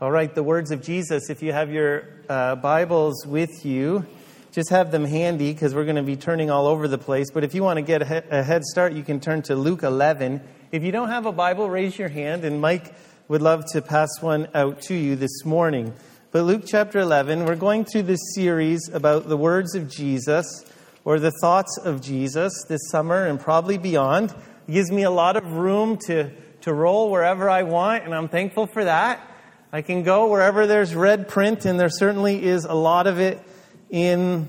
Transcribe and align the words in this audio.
All 0.00 0.10
right, 0.10 0.34
the 0.34 0.42
words 0.42 0.72
of 0.72 0.82
Jesus. 0.82 1.30
If 1.30 1.40
you 1.40 1.52
have 1.52 1.72
your 1.72 2.08
uh, 2.28 2.56
Bibles 2.56 3.24
with 3.24 3.64
you, 3.64 4.04
just 4.50 4.70
have 4.70 4.90
them 4.90 5.04
handy 5.04 5.52
because 5.52 5.72
we're 5.72 5.84
going 5.84 5.94
to 5.94 6.02
be 6.02 6.16
turning 6.16 6.50
all 6.50 6.66
over 6.66 6.88
the 6.88 6.98
place. 6.98 7.30
But 7.32 7.44
if 7.44 7.54
you 7.54 7.62
want 7.62 7.76
to 7.76 7.82
get 7.82 8.02
a 8.02 8.42
head 8.42 8.64
start, 8.64 8.94
you 8.94 9.04
can 9.04 9.20
turn 9.20 9.42
to 9.42 9.54
Luke 9.54 9.84
11. 9.84 10.40
If 10.72 10.82
you 10.82 10.90
don't 10.90 11.10
have 11.10 11.26
a 11.26 11.32
Bible, 11.32 11.70
raise 11.70 11.96
your 11.96 12.08
hand, 12.08 12.44
and 12.44 12.60
Mike 12.60 12.92
would 13.28 13.40
love 13.40 13.66
to 13.66 13.80
pass 13.80 14.08
one 14.20 14.48
out 14.52 14.80
to 14.82 14.94
you 14.94 15.14
this 15.14 15.44
morning. 15.44 15.94
But 16.32 16.42
Luke 16.42 16.64
chapter 16.66 16.98
11, 16.98 17.44
we're 17.44 17.54
going 17.54 17.84
through 17.84 18.02
this 18.02 18.34
series 18.34 18.90
about 18.92 19.28
the 19.28 19.36
words 19.36 19.76
of 19.76 19.88
Jesus 19.88 20.64
or 21.04 21.20
the 21.20 21.32
thoughts 21.40 21.78
of 21.78 22.02
Jesus 22.02 22.64
this 22.68 22.80
summer 22.90 23.26
and 23.26 23.38
probably 23.38 23.78
beyond. 23.78 24.34
It 24.66 24.72
gives 24.72 24.90
me 24.90 25.04
a 25.04 25.10
lot 25.10 25.36
of 25.36 25.52
room 25.52 25.98
to, 26.08 26.32
to 26.62 26.74
roll 26.74 27.12
wherever 27.12 27.48
I 27.48 27.62
want, 27.62 28.02
and 28.02 28.12
I'm 28.12 28.26
thankful 28.26 28.66
for 28.66 28.82
that. 28.82 29.30
I 29.74 29.82
can 29.82 30.04
go 30.04 30.28
wherever 30.28 30.68
there's 30.68 30.94
red 30.94 31.26
print, 31.26 31.64
and 31.64 31.80
there 31.80 31.88
certainly 31.88 32.44
is 32.44 32.64
a 32.64 32.74
lot 32.74 33.08
of 33.08 33.18
it 33.18 33.42
in 33.90 34.46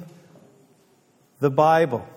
the 1.40 1.50
Bible. 1.50 2.08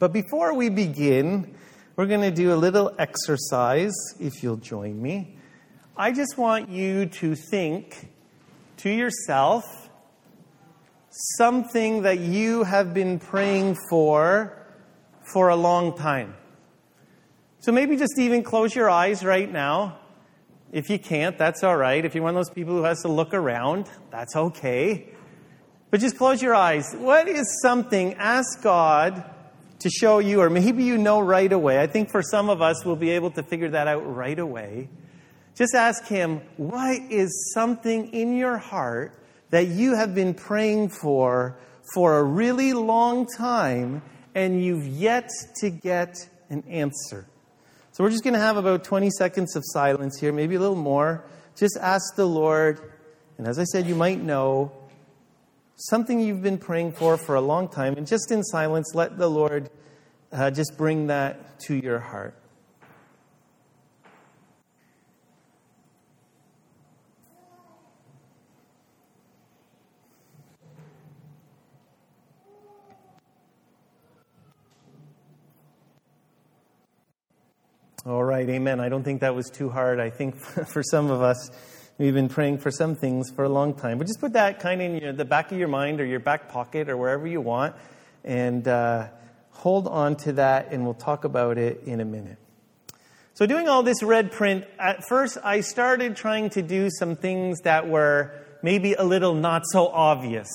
But 0.00 0.12
before 0.12 0.54
we 0.54 0.70
begin, 0.70 1.54
we're 1.94 2.06
going 2.06 2.22
to 2.22 2.32
do 2.32 2.52
a 2.52 2.56
little 2.56 2.92
exercise, 2.98 3.94
if 4.18 4.42
you'll 4.42 4.56
join 4.56 5.00
me. 5.00 5.36
I 5.96 6.10
just 6.10 6.36
want 6.36 6.68
you 6.68 7.06
to 7.06 7.36
think 7.36 8.08
to 8.78 8.90
yourself 8.90 9.62
something 11.10 12.02
that 12.02 12.18
you 12.18 12.64
have 12.64 12.92
been 12.92 13.20
praying 13.20 13.76
for 13.88 14.66
for 15.32 15.48
a 15.50 15.56
long 15.56 15.96
time. 15.96 16.34
So 17.60 17.72
maybe 17.72 17.96
just 17.96 18.18
even 18.18 18.42
close 18.42 18.74
your 18.74 18.88
eyes 18.88 19.22
right 19.22 19.50
now. 19.50 19.98
If 20.72 20.88
you 20.88 20.98
can't, 20.98 21.36
that's 21.36 21.62
all 21.62 21.76
right. 21.76 22.02
If 22.02 22.14
you're 22.14 22.24
one 22.24 22.34
of 22.34 22.46
those 22.46 22.54
people 22.54 22.74
who 22.74 22.84
has 22.84 23.02
to 23.02 23.08
look 23.08 23.34
around, 23.34 23.90
that's 24.10 24.34
okay. 24.34 25.10
But 25.90 26.00
just 26.00 26.16
close 26.16 26.40
your 26.40 26.54
eyes. 26.54 26.94
What 26.94 27.28
is 27.28 27.60
something, 27.60 28.14
ask 28.14 28.62
God 28.62 29.24
to 29.80 29.90
show 29.90 30.20
you, 30.20 30.40
or 30.40 30.48
maybe 30.48 30.84
you 30.84 30.96
know 30.96 31.20
right 31.20 31.52
away. 31.52 31.80
I 31.80 31.86
think 31.86 32.10
for 32.10 32.22
some 32.22 32.48
of 32.48 32.62
us, 32.62 32.82
we'll 32.84 32.96
be 32.96 33.10
able 33.10 33.30
to 33.32 33.42
figure 33.42 33.68
that 33.70 33.88
out 33.88 34.00
right 34.00 34.38
away. 34.38 34.88
Just 35.54 35.74
ask 35.74 36.06
Him, 36.06 36.40
what 36.56 36.98
is 37.10 37.52
something 37.52 38.08
in 38.14 38.36
your 38.36 38.56
heart 38.56 39.12
that 39.50 39.66
you 39.66 39.96
have 39.96 40.14
been 40.14 40.32
praying 40.32 40.90
for 40.90 41.58
for 41.94 42.18
a 42.18 42.24
really 42.24 42.72
long 42.72 43.26
time 43.36 44.00
and 44.34 44.64
you've 44.64 44.86
yet 44.86 45.28
to 45.56 45.68
get 45.68 46.14
an 46.48 46.62
answer? 46.68 47.26
So 47.92 48.04
we're 48.04 48.10
just 48.10 48.22
going 48.22 48.34
to 48.34 48.40
have 48.40 48.56
about 48.56 48.84
20 48.84 49.10
seconds 49.10 49.56
of 49.56 49.64
silence 49.66 50.18
here, 50.20 50.32
maybe 50.32 50.54
a 50.54 50.60
little 50.60 50.76
more. 50.76 51.24
Just 51.56 51.76
ask 51.80 52.14
the 52.14 52.24
Lord, 52.24 52.80
and 53.36 53.48
as 53.48 53.58
I 53.58 53.64
said, 53.64 53.86
you 53.86 53.96
might 53.96 54.20
know 54.20 54.70
something 55.74 56.20
you've 56.20 56.42
been 56.42 56.58
praying 56.58 56.92
for 56.92 57.16
for 57.16 57.34
a 57.34 57.40
long 57.40 57.68
time, 57.68 57.94
and 57.96 58.06
just 58.06 58.30
in 58.30 58.44
silence, 58.44 58.94
let 58.94 59.18
the 59.18 59.28
Lord 59.28 59.70
uh, 60.30 60.52
just 60.52 60.76
bring 60.76 61.08
that 61.08 61.58
to 61.60 61.74
your 61.74 61.98
heart. 61.98 62.39
All 78.06 78.24
right, 78.24 78.48
amen. 78.48 78.80
I 78.80 78.88
don't 78.88 79.02
think 79.02 79.20
that 79.20 79.34
was 79.34 79.50
too 79.50 79.68
hard. 79.68 80.00
I 80.00 80.08
think 80.08 80.34
for 80.68 80.82
some 80.82 81.10
of 81.10 81.20
us, 81.20 81.50
we've 81.98 82.14
been 82.14 82.30
praying 82.30 82.56
for 82.56 82.70
some 82.70 82.94
things 82.94 83.30
for 83.30 83.44
a 83.44 83.48
long 83.50 83.74
time. 83.74 83.98
But 83.98 84.06
just 84.06 84.20
put 84.20 84.32
that 84.32 84.58
kind 84.58 84.80
of 84.80 84.90
in 84.90 85.02
your, 85.02 85.12
the 85.12 85.26
back 85.26 85.52
of 85.52 85.58
your 85.58 85.68
mind 85.68 86.00
or 86.00 86.06
your 86.06 86.18
back 86.18 86.48
pocket 86.48 86.88
or 86.88 86.96
wherever 86.96 87.26
you 87.26 87.42
want 87.42 87.76
and 88.24 88.66
uh, 88.66 89.08
hold 89.50 89.86
on 89.86 90.16
to 90.16 90.32
that, 90.32 90.72
and 90.72 90.84
we'll 90.84 90.94
talk 90.94 91.24
about 91.24 91.58
it 91.58 91.82
in 91.84 92.00
a 92.00 92.04
minute. 92.06 92.38
So, 93.34 93.44
doing 93.44 93.68
all 93.68 93.82
this 93.82 94.02
red 94.02 94.32
print, 94.32 94.64
at 94.78 95.04
first 95.06 95.36
I 95.44 95.60
started 95.60 96.16
trying 96.16 96.48
to 96.50 96.62
do 96.62 96.88
some 96.90 97.16
things 97.16 97.60
that 97.64 97.86
were 97.86 98.32
maybe 98.62 98.94
a 98.94 99.04
little 99.04 99.34
not 99.34 99.62
so 99.66 99.88
obvious. 99.88 100.48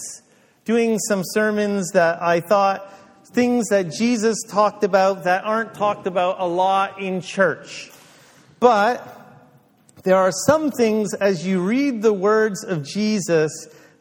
Doing 0.66 0.98
some 0.98 1.22
sermons 1.24 1.92
that 1.92 2.24
I 2.24 2.40
thought 2.40 2.92
things 3.26 3.68
that 3.70 3.92
Jesus 3.92 4.42
talked 4.48 4.84
about 4.84 5.24
that 5.26 5.44
aren't 5.44 5.74
talked 5.74 6.08
about 6.08 6.40
a 6.40 6.46
lot 6.46 7.02
in 7.02 7.22
church. 7.22 7.92
But 8.60 9.12
there 10.04 10.18
are 10.18 10.32
some 10.46 10.72
things 10.72 11.14
as 11.16 11.46
you 11.46 11.62
read 11.62 12.02
the 12.02 12.14
words 12.14 12.64
of 12.64 12.84
Jesus 12.84 13.52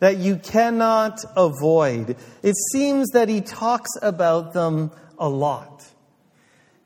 that 0.01 0.19
you 0.19 0.37
cannot 0.37 1.25
avoid. 1.37 2.17
It 2.43 2.55
seems 2.73 3.09
that 3.11 3.29
he 3.29 3.41
talks 3.41 3.91
about 4.03 4.53
them 4.53 4.91
a 5.19 5.29
lot. 5.29 5.85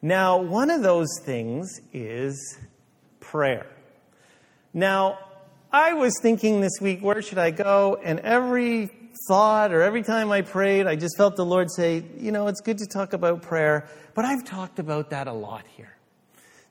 Now, 0.01 0.39
one 0.39 0.71
of 0.71 0.83
those 0.83 1.09
things 1.25 1.81
is 1.93 2.59
prayer. 3.19 3.67
Now, 4.73 5.19
I 5.73 5.95
was 5.95 6.15
thinking 6.23 6.61
this 6.61 6.81
week, 6.81 7.01
where 7.03 7.21
should 7.21 7.39
I 7.39 7.51
go? 7.51 7.99
And 8.03 8.21
every 8.21 8.91
thought 9.27 9.73
or 9.73 9.83
every 9.83 10.03
time 10.03 10.31
I 10.31 10.43
prayed, 10.43 10.87
I 10.87 10.97
just 10.97 11.17
felt 11.17 11.37
the 11.37 11.45
Lord 11.45 11.71
say, 11.71 12.05
you 12.19 12.31
know, 12.31 12.47
it's 12.47 12.61
good 12.61 12.79
to 12.79 12.87
talk 12.87 13.13
about 13.13 13.43
prayer, 13.43 13.89
but 14.15 14.25
I've 14.25 14.45
talked 14.45 14.79
about 14.79 15.11
that 15.11 15.27
a 15.27 15.33
lot 15.33 15.65
here. 15.77 15.97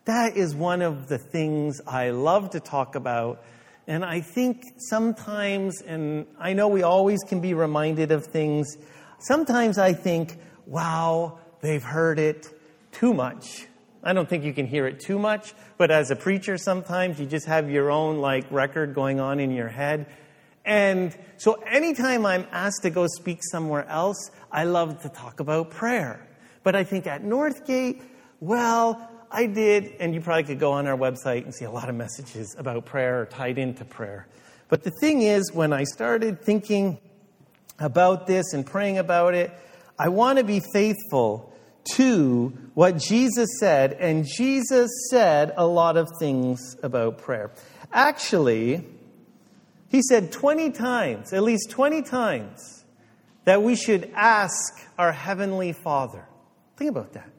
That 0.06 0.38
is 0.38 0.56
one 0.56 0.82
of 0.82 1.10
the 1.10 1.18
things 1.18 1.82
I 1.86 2.12
love 2.12 2.52
to 2.52 2.60
talk 2.60 2.96
about. 2.96 3.44
And 3.88 4.06
I 4.06 4.22
think 4.22 4.64
sometimes, 4.78 5.82
and 5.82 6.28
I 6.40 6.54
know 6.54 6.70
we 6.70 6.84
always 6.84 7.20
can 7.28 7.42
be 7.42 7.54
reminded 7.54 8.12
of 8.12 8.26
things, 8.28 8.78
sometimes 9.20 9.78
I 9.78 9.94
think, 9.94 10.38
wow, 10.66 11.40
they've 11.62 11.84
heard 11.84 12.20
it 12.20 12.48
too 12.92 13.14
much. 13.14 13.68
I 14.04 14.14
don't 14.14 14.30
think 14.30 14.46
you 14.46 14.54
can 14.54 14.68
hear 14.68 14.88
it 14.88 15.02
too 15.02 15.20
much, 15.20 15.54
but 15.78 15.92
as 15.92 16.12
a 16.12 16.16
preacher, 16.16 16.58
sometimes 16.58 17.20
you 17.20 17.26
just 17.26 17.46
have 17.48 17.70
your 17.70 17.92
own 17.92 18.20
like 18.20 18.46
record 18.52 18.94
going 18.94 19.20
on 19.20 19.40
in 19.40 19.52
your 19.52 19.68
head. 19.68 20.06
And 20.68 21.18
so 21.38 21.54
anytime 21.54 22.26
I'm 22.26 22.46
asked 22.52 22.82
to 22.84 22.90
go 22.90 23.08
speak 23.08 23.40
somewhere 23.42 23.88
else, 23.88 24.30
I 24.52 24.66
love 24.66 25.02
to 25.04 25.10
talk 25.10 25.40
about 25.40 25.72
prayer. 25.72 26.28
But 26.64 26.76
I 26.76 26.84
think 26.84 27.08
at 27.08 27.24
Northgate, 27.24 28.02
well, 28.42 29.10
I 29.32 29.46
did, 29.46 29.94
and 30.02 30.14
you 30.14 30.20
probably 30.20 30.44
could 30.44 30.60
go 30.60 30.74
on 30.74 30.86
our 30.86 30.98
website 30.98 31.46
and 31.46 31.56
see 31.56 31.64
a 31.64 31.72
lot 31.72 31.88
of 31.88 31.96
messages 31.96 32.54
about 32.60 32.86
prayer 32.86 33.22
or 33.22 33.26
tied 33.26 33.58
into 33.58 33.86
prayer. 33.86 34.28
But 34.68 34.84
the 34.84 34.92
thing 34.92 35.22
is, 35.22 35.54
when 35.54 35.72
I 35.72 35.86
started 35.86 36.42
thinking 36.42 37.00
about 37.80 38.28
this 38.28 38.52
and 38.52 38.66
praying 38.66 38.98
about 38.98 39.36
it, 39.36 39.52
I 39.98 40.10
want 40.10 40.38
to 40.38 40.44
be 40.44 40.62
faithful 40.74 41.54
to 41.94 42.50
what 42.74 42.98
Jesus 42.98 43.48
said, 43.62 43.94
and 43.94 44.26
Jesus 44.26 44.92
said 45.10 45.54
a 45.56 45.66
lot 45.66 45.96
of 45.96 46.10
things 46.20 46.76
about 46.84 47.20
prayer. 47.20 47.52
Actually, 47.94 48.86
he 49.90 50.02
said 50.02 50.32
20 50.32 50.72
times, 50.72 51.34
at 51.34 51.44
least 51.44 51.70
20 51.70 52.02
times, 52.02 52.84
that 53.46 53.64
we 53.64 53.76
should 53.76 54.12
ask 54.14 54.74
our 54.98 55.12
Heavenly 55.12 55.72
Father. 55.72 56.28
Think 56.76 56.92
about 56.92 57.14
that. 57.14 57.30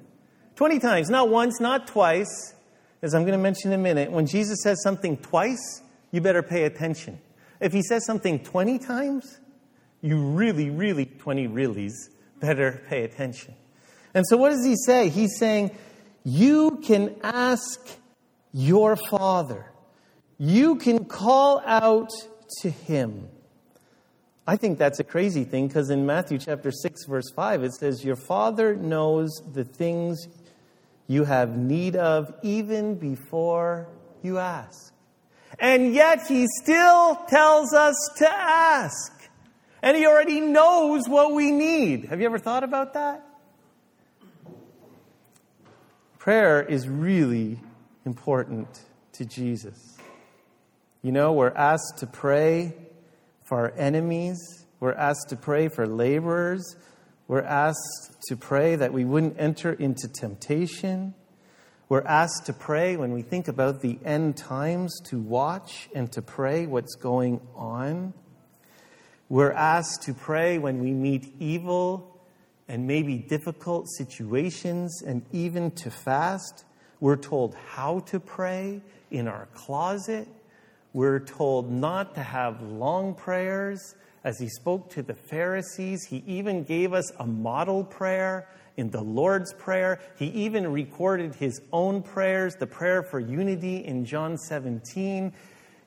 20 0.56 0.78
times, 0.78 1.10
not 1.10 1.28
once, 1.28 1.60
not 1.60 1.86
twice, 1.86 2.54
as 3.02 3.14
I'm 3.14 3.22
going 3.22 3.32
to 3.32 3.38
mention 3.38 3.72
in 3.72 3.78
a 3.78 3.82
minute. 3.82 4.10
When 4.10 4.26
Jesus 4.26 4.58
says 4.62 4.82
something 4.82 5.16
twice, 5.18 5.82
you 6.10 6.20
better 6.20 6.42
pay 6.42 6.64
attention. 6.64 7.20
If 7.60 7.72
he 7.72 7.82
says 7.82 8.04
something 8.06 8.42
20 8.42 8.78
times, 8.78 9.38
you 10.00 10.18
really, 10.18 10.70
really, 10.70 11.06
20 11.06 11.48
reallys, 11.48 11.92
better 12.40 12.82
pay 12.88 13.04
attention. 13.04 13.54
And 14.14 14.24
so, 14.26 14.36
what 14.36 14.50
does 14.50 14.64
he 14.64 14.76
say? 14.76 15.08
He's 15.10 15.36
saying, 15.38 15.76
You 16.24 16.80
can 16.82 17.16
ask 17.22 17.80
your 18.52 18.96
Father. 18.96 19.66
You 20.38 20.76
can 20.76 21.04
call 21.04 21.62
out 21.66 22.10
to 22.60 22.70
him. 22.70 23.28
I 24.46 24.56
think 24.56 24.78
that's 24.78 24.98
a 24.98 25.04
crazy 25.04 25.44
thing 25.44 25.68
because 25.68 25.90
in 25.90 26.06
Matthew 26.06 26.38
chapter 26.38 26.70
6, 26.72 27.04
verse 27.04 27.30
5, 27.36 27.64
it 27.64 27.74
says, 27.74 28.02
Your 28.02 28.16
Father 28.16 28.74
knows 28.74 29.30
the 29.52 29.64
things 29.64 30.26
you 31.06 31.24
have 31.24 31.56
need 31.56 31.96
of 31.96 32.32
even 32.42 32.94
before 32.94 33.88
you 34.22 34.38
ask. 34.38 34.94
And 35.58 35.94
yet 35.94 36.26
he 36.26 36.46
still 36.62 37.16
tells 37.28 37.74
us 37.74 37.94
to 38.18 38.30
ask. 38.30 39.12
And 39.82 39.96
he 39.96 40.06
already 40.06 40.40
knows 40.40 41.08
what 41.08 41.32
we 41.32 41.50
need. 41.50 42.06
Have 42.06 42.20
you 42.20 42.26
ever 42.26 42.38
thought 42.38 42.64
about 42.64 42.94
that? 42.94 43.24
Prayer 46.18 46.62
is 46.62 46.88
really 46.88 47.60
important 48.04 48.80
to 49.12 49.24
Jesus. 49.24 49.97
You 51.00 51.12
know, 51.12 51.32
we're 51.32 51.54
asked 51.54 51.98
to 51.98 52.08
pray 52.08 52.74
for 53.44 53.58
our 53.58 53.72
enemies, 53.76 54.36
we're 54.80 54.94
asked 54.94 55.28
to 55.28 55.36
pray 55.36 55.68
for 55.68 55.86
laborers, 55.86 56.74
we're 57.28 57.42
asked 57.42 58.16
to 58.26 58.36
pray 58.36 58.74
that 58.74 58.92
we 58.92 59.04
wouldn't 59.04 59.36
enter 59.38 59.72
into 59.72 60.08
temptation. 60.08 61.14
We're 61.88 62.02
asked 62.02 62.46
to 62.46 62.52
pray 62.52 62.96
when 62.96 63.12
we 63.12 63.22
think 63.22 63.46
about 63.46 63.80
the 63.80 63.98
end 64.04 64.36
times, 64.36 65.00
to 65.04 65.20
watch 65.20 65.88
and 65.94 66.10
to 66.12 66.20
pray 66.20 66.66
what's 66.66 66.96
going 66.96 67.40
on. 67.54 68.12
We're 69.28 69.52
asked 69.52 70.02
to 70.02 70.14
pray 70.14 70.58
when 70.58 70.80
we 70.80 70.92
meet 70.92 71.32
evil 71.38 72.20
and 72.66 72.88
maybe 72.88 73.18
difficult 73.18 73.88
situations 73.88 75.00
and 75.06 75.24
even 75.32 75.70
to 75.72 75.92
fast. 75.92 76.64
We're 76.98 77.16
told 77.16 77.54
how 77.54 78.00
to 78.00 78.18
pray 78.18 78.82
in 79.12 79.28
our 79.28 79.46
closet. 79.54 80.26
We're 80.98 81.20
told 81.20 81.70
not 81.70 82.16
to 82.16 82.24
have 82.24 82.60
long 82.60 83.14
prayers. 83.14 83.94
As 84.24 84.36
he 84.40 84.48
spoke 84.48 84.90
to 84.94 85.02
the 85.04 85.14
Pharisees, 85.14 86.02
he 86.02 86.24
even 86.26 86.64
gave 86.64 86.92
us 86.92 87.12
a 87.20 87.24
model 87.24 87.84
prayer 87.84 88.48
in 88.76 88.90
the 88.90 89.00
Lord's 89.00 89.52
Prayer. 89.52 90.00
He 90.16 90.26
even 90.30 90.72
recorded 90.72 91.36
his 91.36 91.60
own 91.72 92.02
prayers, 92.02 92.56
the 92.56 92.66
prayer 92.66 93.04
for 93.04 93.20
unity 93.20 93.84
in 93.84 94.06
John 94.06 94.36
17. 94.36 95.32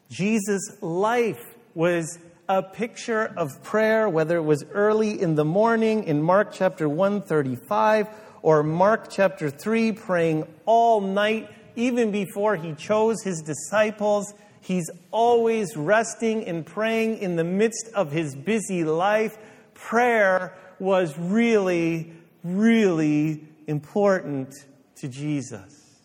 Jesus' 0.09 0.77
life 0.79 1.57
was 1.75 2.17
a 2.47 2.63
picture 2.63 3.33
of 3.35 3.61
prayer, 3.63 4.07
whether 4.07 4.37
it 4.37 4.43
was 4.43 4.63
early 4.71 5.21
in 5.21 5.35
the 5.35 5.43
morning 5.43 6.05
in 6.05 6.21
Mark 6.21 6.53
chapter 6.53 6.87
135 6.87 8.07
or 8.43 8.63
Mark 8.63 9.09
chapter 9.09 9.49
3, 9.49 9.91
praying 9.91 10.47
all 10.65 11.01
night, 11.01 11.49
even 11.75 12.11
before 12.11 12.55
he 12.55 12.73
chose 12.75 13.21
his 13.23 13.41
disciples. 13.41 14.33
He's 14.61 14.89
always 15.11 15.75
resting 15.75 16.45
and 16.45 16.65
praying 16.65 17.17
in 17.17 17.35
the 17.35 17.43
midst 17.43 17.89
of 17.93 18.11
his 18.11 18.35
busy 18.35 18.83
life. 18.83 19.37
Prayer 19.73 20.55
was 20.79 21.17
really 21.17 22.13
really 22.43 23.43
important 23.67 24.53
to 24.95 25.07
Jesus. 25.07 25.99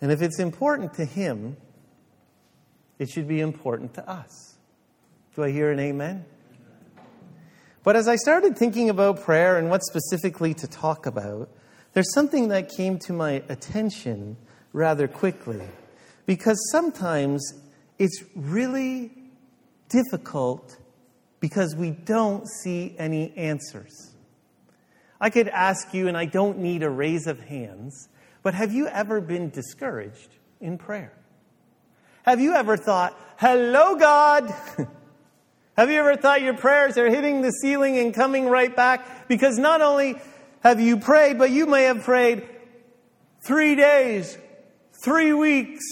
And 0.00 0.12
if 0.12 0.22
it's 0.22 0.38
important 0.38 0.94
to 0.94 1.04
him, 1.04 1.56
it 2.98 3.08
should 3.08 3.26
be 3.26 3.40
important 3.40 3.94
to 3.94 4.08
us. 4.08 4.56
Do 5.34 5.44
I 5.44 5.50
hear 5.50 5.70
an 5.70 5.80
amen? 5.80 6.24
But 7.82 7.96
as 7.96 8.06
I 8.06 8.16
started 8.16 8.56
thinking 8.56 8.90
about 8.90 9.22
prayer 9.22 9.56
and 9.56 9.70
what 9.70 9.82
specifically 9.82 10.54
to 10.54 10.66
talk 10.66 11.06
about, 11.06 11.48
there's 11.94 12.12
something 12.12 12.48
that 12.48 12.68
came 12.68 12.98
to 13.00 13.12
my 13.12 13.42
attention 13.48 14.36
rather 14.72 15.08
quickly. 15.08 15.62
Because 16.26 16.58
sometimes 16.70 17.54
it's 17.98 18.22
really 18.34 19.10
difficult 19.88 20.76
because 21.40 21.74
we 21.74 21.90
don't 21.90 22.46
see 22.48 22.94
any 22.98 23.36
answers. 23.36 24.14
I 25.20 25.30
could 25.30 25.48
ask 25.48 25.94
you, 25.94 26.08
and 26.08 26.16
I 26.16 26.26
don't 26.26 26.58
need 26.58 26.82
a 26.82 26.90
raise 26.90 27.26
of 27.26 27.40
hands, 27.40 28.08
but 28.42 28.54
have 28.54 28.72
you 28.72 28.86
ever 28.86 29.20
been 29.20 29.50
discouraged 29.50 30.28
in 30.60 30.78
prayer? 30.78 31.12
Have 32.22 32.40
you 32.40 32.54
ever 32.54 32.76
thought, 32.76 33.18
hello, 33.38 33.96
God? 33.96 34.52
have 35.76 35.90
you 35.90 35.98
ever 35.98 36.16
thought 36.16 36.42
your 36.42 36.56
prayers 36.56 36.96
are 36.98 37.08
hitting 37.08 37.40
the 37.40 37.50
ceiling 37.50 37.98
and 37.98 38.14
coming 38.14 38.46
right 38.46 38.74
back? 38.74 39.28
Because 39.28 39.58
not 39.58 39.80
only 39.80 40.16
have 40.62 40.80
you 40.80 40.98
prayed, 40.98 41.38
but 41.38 41.50
you 41.50 41.66
may 41.66 41.84
have 41.84 42.02
prayed 42.04 42.48
three 43.40 43.74
days, 43.74 44.36
three 45.02 45.32
weeks, 45.32 45.82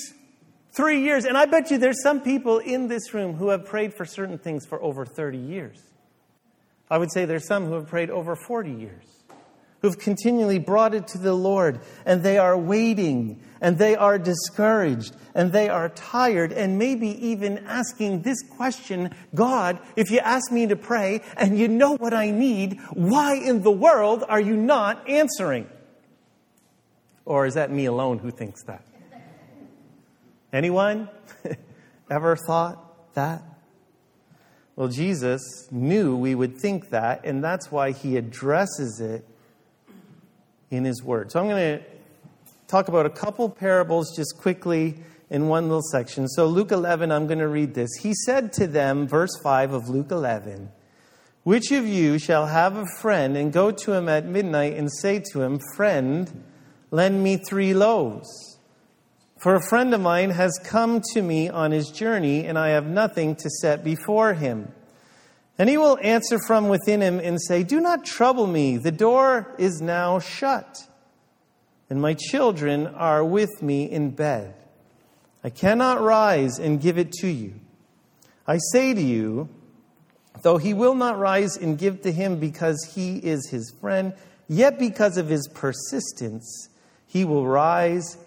Three 0.76 1.02
years. 1.02 1.24
And 1.24 1.38
I 1.38 1.46
bet 1.46 1.70
you 1.70 1.78
there's 1.78 2.02
some 2.02 2.20
people 2.20 2.58
in 2.58 2.88
this 2.88 3.14
room 3.14 3.32
who 3.36 3.48
have 3.48 3.64
prayed 3.64 3.94
for 3.94 4.04
certain 4.04 4.36
things 4.36 4.66
for 4.66 4.80
over 4.82 5.06
30 5.06 5.38
years. 5.38 5.80
I 6.90 6.98
would 6.98 7.10
say 7.10 7.24
there's 7.24 7.46
some 7.46 7.64
who 7.64 7.72
have 7.72 7.86
prayed 7.86 8.10
over 8.10 8.36
40 8.36 8.72
years, 8.72 9.04
who've 9.80 9.98
continually 9.98 10.58
brought 10.58 10.94
it 10.94 11.08
to 11.08 11.18
the 11.18 11.32
Lord, 11.32 11.80
and 12.04 12.22
they 12.22 12.36
are 12.36 12.58
waiting, 12.58 13.40
and 13.62 13.78
they 13.78 13.96
are 13.96 14.18
discouraged, 14.18 15.16
and 15.34 15.50
they 15.50 15.70
are 15.70 15.88
tired, 15.88 16.52
and 16.52 16.78
maybe 16.78 17.08
even 17.26 17.64
asking 17.66 18.20
this 18.20 18.42
question 18.42 19.14
God, 19.34 19.80
if 19.96 20.10
you 20.10 20.18
ask 20.18 20.52
me 20.52 20.66
to 20.66 20.76
pray 20.76 21.22
and 21.38 21.58
you 21.58 21.68
know 21.68 21.96
what 21.96 22.12
I 22.12 22.30
need, 22.30 22.80
why 22.92 23.36
in 23.36 23.62
the 23.62 23.70
world 23.70 24.24
are 24.28 24.40
you 24.40 24.58
not 24.58 25.08
answering? 25.08 25.70
Or 27.24 27.46
is 27.46 27.54
that 27.54 27.70
me 27.70 27.86
alone 27.86 28.18
who 28.18 28.30
thinks 28.30 28.62
that? 28.64 28.84
Anyone 30.56 31.10
ever 32.10 32.34
thought 32.34 33.12
that? 33.12 33.42
Well, 34.74 34.88
Jesus 34.88 35.42
knew 35.70 36.16
we 36.16 36.34
would 36.34 36.56
think 36.56 36.88
that, 36.88 37.26
and 37.26 37.44
that's 37.44 37.70
why 37.70 37.92
he 37.92 38.16
addresses 38.16 38.98
it 38.98 39.28
in 40.70 40.86
his 40.86 41.02
word. 41.02 41.30
So 41.30 41.40
I'm 41.40 41.48
going 41.48 41.78
to 41.78 41.84
talk 42.68 42.88
about 42.88 43.04
a 43.04 43.10
couple 43.10 43.50
parables 43.50 44.16
just 44.16 44.38
quickly 44.38 44.96
in 45.28 45.48
one 45.48 45.64
little 45.64 45.82
section. 45.82 46.26
So, 46.26 46.46
Luke 46.46 46.72
11, 46.72 47.12
I'm 47.12 47.26
going 47.26 47.40
to 47.40 47.48
read 47.48 47.74
this. 47.74 47.90
He 48.00 48.14
said 48.14 48.54
to 48.54 48.66
them, 48.66 49.06
verse 49.06 49.38
5 49.42 49.74
of 49.74 49.90
Luke 49.90 50.10
11, 50.10 50.70
Which 51.42 51.70
of 51.70 51.86
you 51.86 52.18
shall 52.18 52.46
have 52.46 52.76
a 52.76 52.86
friend 53.02 53.36
and 53.36 53.52
go 53.52 53.72
to 53.72 53.92
him 53.92 54.08
at 54.08 54.24
midnight 54.24 54.72
and 54.72 54.90
say 54.90 55.22
to 55.32 55.42
him, 55.42 55.60
Friend, 55.74 56.44
lend 56.90 57.22
me 57.22 57.36
three 57.36 57.74
loaves? 57.74 58.55
For 59.46 59.54
a 59.54 59.62
friend 59.68 59.94
of 59.94 60.00
mine 60.00 60.30
has 60.30 60.58
come 60.64 61.00
to 61.14 61.22
me 61.22 61.48
on 61.48 61.70
his 61.70 61.90
journey, 61.90 62.46
and 62.46 62.58
I 62.58 62.70
have 62.70 62.88
nothing 62.88 63.36
to 63.36 63.48
set 63.48 63.84
before 63.84 64.34
him. 64.34 64.72
And 65.56 65.68
he 65.70 65.78
will 65.78 65.96
answer 66.02 66.40
from 66.48 66.68
within 66.68 67.00
him 67.00 67.20
and 67.20 67.40
say, 67.40 67.62
Do 67.62 67.78
not 67.78 68.04
trouble 68.04 68.48
me, 68.48 68.76
the 68.76 68.90
door 68.90 69.54
is 69.56 69.80
now 69.80 70.18
shut, 70.18 70.88
and 71.88 72.02
my 72.02 72.14
children 72.14 72.88
are 72.88 73.24
with 73.24 73.62
me 73.62 73.88
in 73.88 74.10
bed. 74.10 74.52
I 75.44 75.50
cannot 75.50 76.02
rise 76.02 76.58
and 76.58 76.80
give 76.80 76.98
it 76.98 77.12
to 77.20 77.28
you. 77.28 77.54
I 78.48 78.58
say 78.72 78.94
to 78.94 79.00
you, 79.00 79.48
though 80.42 80.58
he 80.58 80.74
will 80.74 80.96
not 80.96 81.20
rise 81.20 81.56
and 81.56 81.78
give 81.78 82.02
to 82.02 82.10
him 82.10 82.40
because 82.40 82.84
he 82.96 83.18
is 83.18 83.48
his 83.48 83.72
friend, 83.80 84.12
yet 84.48 84.80
because 84.80 85.16
of 85.16 85.28
his 85.28 85.46
persistence, 85.54 86.68
he 87.06 87.24
will 87.24 87.46
rise 87.46 88.18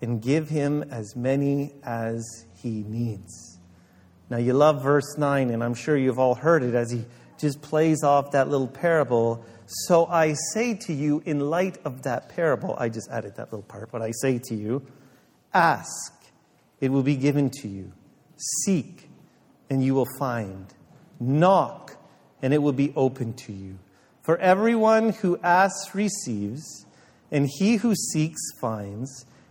and 0.00 0.20
give 0.20 0.48
him 0.48 0.82
as 0.90 1.16
many 1.16 1.72
as 1.82 2.24
he 2.54 2.84
needs. 2.86 3.58
Now, 4.28 4.38
you 4.38 4.52
love 4.52 4.82
verse 4.82 5.16
9, 5.16 5.50
and 5.50 5.62
I'm 5.62 5.74
sure 5.74 5.96
you've 5.96 6.18
all 6.18 6.34
heard 6.34 6.62
it 6.62 6.74
as 6.74 6.90
he 6.90 7.04
just 7.38 7.62
plays 7.62 8.02
off 8.02 8.32
that 8.32 8.48
little 8.48 8.66
parable. 8.66 9.44
So 9.66 10.06
I 10.06 10.34
say 10.52 10.74
to 10.74 10.92
you, 10.92 11.22
in 11.24 11.40
light 11.40 11.78
of 11.84 12.02
that 12.02 12.30
parable, 12.30 12.74
I 12.78 12.88
just 12.88 13.10
added 13.10 13.36
that 13.36 13.52
little 13.52 13.62
part, 13.62 13.90
but 13.92 14.02
I 14.02 14.10
say 14.10 14.40
to 14.44 14.54
you, 14.54 14.84
ask, 15.54 16.12
it 16.80 16.90
will 16.90 17.02
be 17.02 17.16
given 17.16 17.50
to 17.62 17.68
you. 17.68 17.92
Seek, 18.64 19.08
and 19.70 19.82
you 19.82 19.94
will 19.94 20.08
find. 20.18 20.66
Knock, 21.20 21.96
and 22.42 22.52
it 22.52 22.58
will 22.58 22.72
be 22.72 22.92
open 22.96 23.32
to 23.34 23.52
you. 23.52 23.78
For 24.22 24.36
everyone 24.38 25.10
who 25.10 25.38
asks 25.38 25.94
receives, 25.94 26.84
and 27.30 27.48
he 27.58 27.76
who 27.76 27.94
seeks 27.94 28.40
finds 28.60 29.24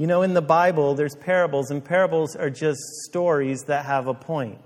You 0.00 0.06
know, 0.06 0.22
in 0.22 0.32
the 0.32 0.40
Bible, 0.40 0.94
there's 0.94 1.14
parables, 1.14 1.70
and 1.70 1.84
parables 1.84 2.34
are 2.34 2.48
just 2.48 2.80
stories 3.04 3.64
that 3.64 3.84
have 3.84 4.06
a 4.06 4.14
point. 4.14 4.56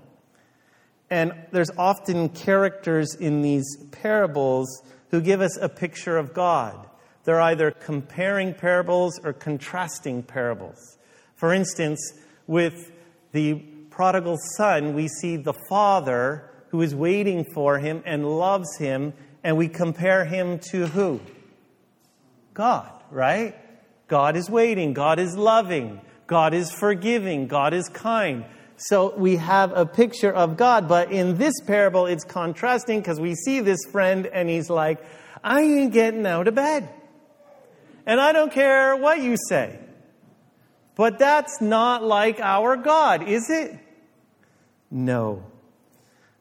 And 1.09 1.33
there's 1.51 1.71
often 1.77 2.29
characters 2.29 3.15
in 3.15 3.41
these 3.41 3.65
parables 3.91 4.81
who 5.09 5.19
give 5.19 5.41
us 5.41 5.57
a 5.57 5.67
picture 5.67 6.15
of 6.15 6.33
God. 6.33 6.87
They're 7.25 7.41
either 7.41 7.71
comparing 7.71 8.53
parables 8.53 9.19
or 9.25 9.33
contrasting 9.33 10.23
parables. 10.23 10.97
For 11.35 11.53
instance, 11.53 12.13
with 12.47 12.93
the 13.33 13.55
prodigal 13.89 14.37
son, 14.55 14.93
we 14.93 15.09
see 15.09 15.35
the 15.35 15.55
father 15.67 16.49
who 16.69 16.81
is 16.81 16.95
waiting 16.95 17.43
for 17.53 17.77
him 17.77 18.01
and 18.05 18.25
loves 18.25 18.77
him, 18.77 19.11
and 19.43 19.57
we 19.57 19.67
compare 19.67 20.23
him 20.23 20.59
to 20.71 20.87
who? 20.87 21.19
God, 22.53 22.89
right? 23.11 23.53
God 24.07 24.35
is 24.35 24.49
waiting. 24.49 24.93
God 24.93 25.19
is 25.19 25.35
loving. 25.35 26.01
God 26.27 26.53
is 26.53 26.71
forgiving. 26.71 27.47
God 27.47 27.73
is 27.73 27.89
kind. 27.89 28.45
So 28.77 29.15
we 29.15 29.37
have 29.37 29.71
a 29.75 29.85
picture 29.85 30.31
of 30.31 30.57
God, 30.57 30.87
but 30.87 31.11
in 31.11 31.37
this 31.37 31.53
parable, 31.65 32.07
it's 32.07 32.25
contrasting 32.25 32.99
because 32.99 33.19
we 33.19 33.33
see 33.35 33.61
this 33.61 33.79
friend 33.91 34.25
and 34.27 34.49
he's 34.49 34.69
like, 34.69 35.03
I 35.43 35.61
ain't 35.61 35.93
getting 35.93 36.25
out 36.25 36.47
of 36.47 36.55
bed. 36.55 36.89
and 38.05 38.19
I 38.19 38.33
don't 38.33 38.51
care 38.51 38.95
what 38.95 39.21
you 39.21 39.37
say. 39.49 39.79
But 40.95 41.19
that's 41.19 41.61
not 41.61 42.03
like 42.03 42.39
our 42.39 42.77
God, 42.77 43.27
is 43.27 43.49
it? 43.49 43.77
No. 44.91 45.43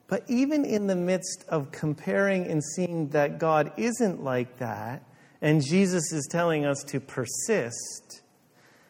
But 0.06 0.25
even 0.28 0.64
in 0.64 0.87
the 0.87 0.97
midst 0.97 1.44
of 1.49 1.73
comparing 1.73 2.47
and 2.47 2.62
seeing 2.62 3.09
that 3.11 3.38
God 3.38 3.73
isn't 3.76 4.23
like 4.23 4.59
that, 4.59 5.02
and 5.45 5.63
Jesus 5.63 6.11
is 6.11 6.27
telling 6.31 6.65
us 6.65 6.83
to 6.85 6.99
persist, 6.99 8.23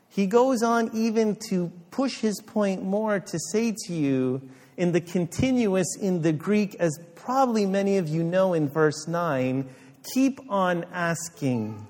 he 0.09 0.29
goes 0.29 0.63
on 0.63 0.89
even 0.95 1.37
to 1.49 1.73
push 1.91 2.21
his 2.21 2.41
point 2.41 2.81
more 2.81 3.19
to 3.19 3.39
say 3.51 3.75
to 3.87 3.93
you 3.93 4.41
in 4.77 4.93
the 4.93 5.01
continuous 5.01 5.97
in 6.01 6.23
the 6.23 6.33
Greek, 6.33 6.77
as 6.77 6.97
probably 7.17 7.67
many 7.67 7.97
of 7.97 8.09
you 8.09 8.23
know 8.23 8.55
in 8.55 8.69
verse 8.69 9.09
9, 9.09 9.69
keep 10.15 10.39
on 10.49 10.85
asking, 10.93 11.89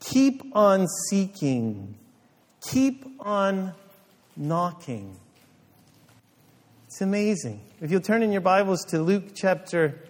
keep 0.00 0.42
on 0.52 0.88
seeking, 1.08 1.94
keep 2.60 3.06
on 3.20 3.72
knocking. 4.36 5.16
It's 6.88 7.02
amazing. 7.02 7.60
If 7.80 7.92
you'll 7.92 8.00
turn 8.00 8.24
in 8.24 8.32
your 8.32 8.40
Bibles 8.40 8.84
to 8.86 9.00
Luke 9.00 9.26
chapter 9.32 10.00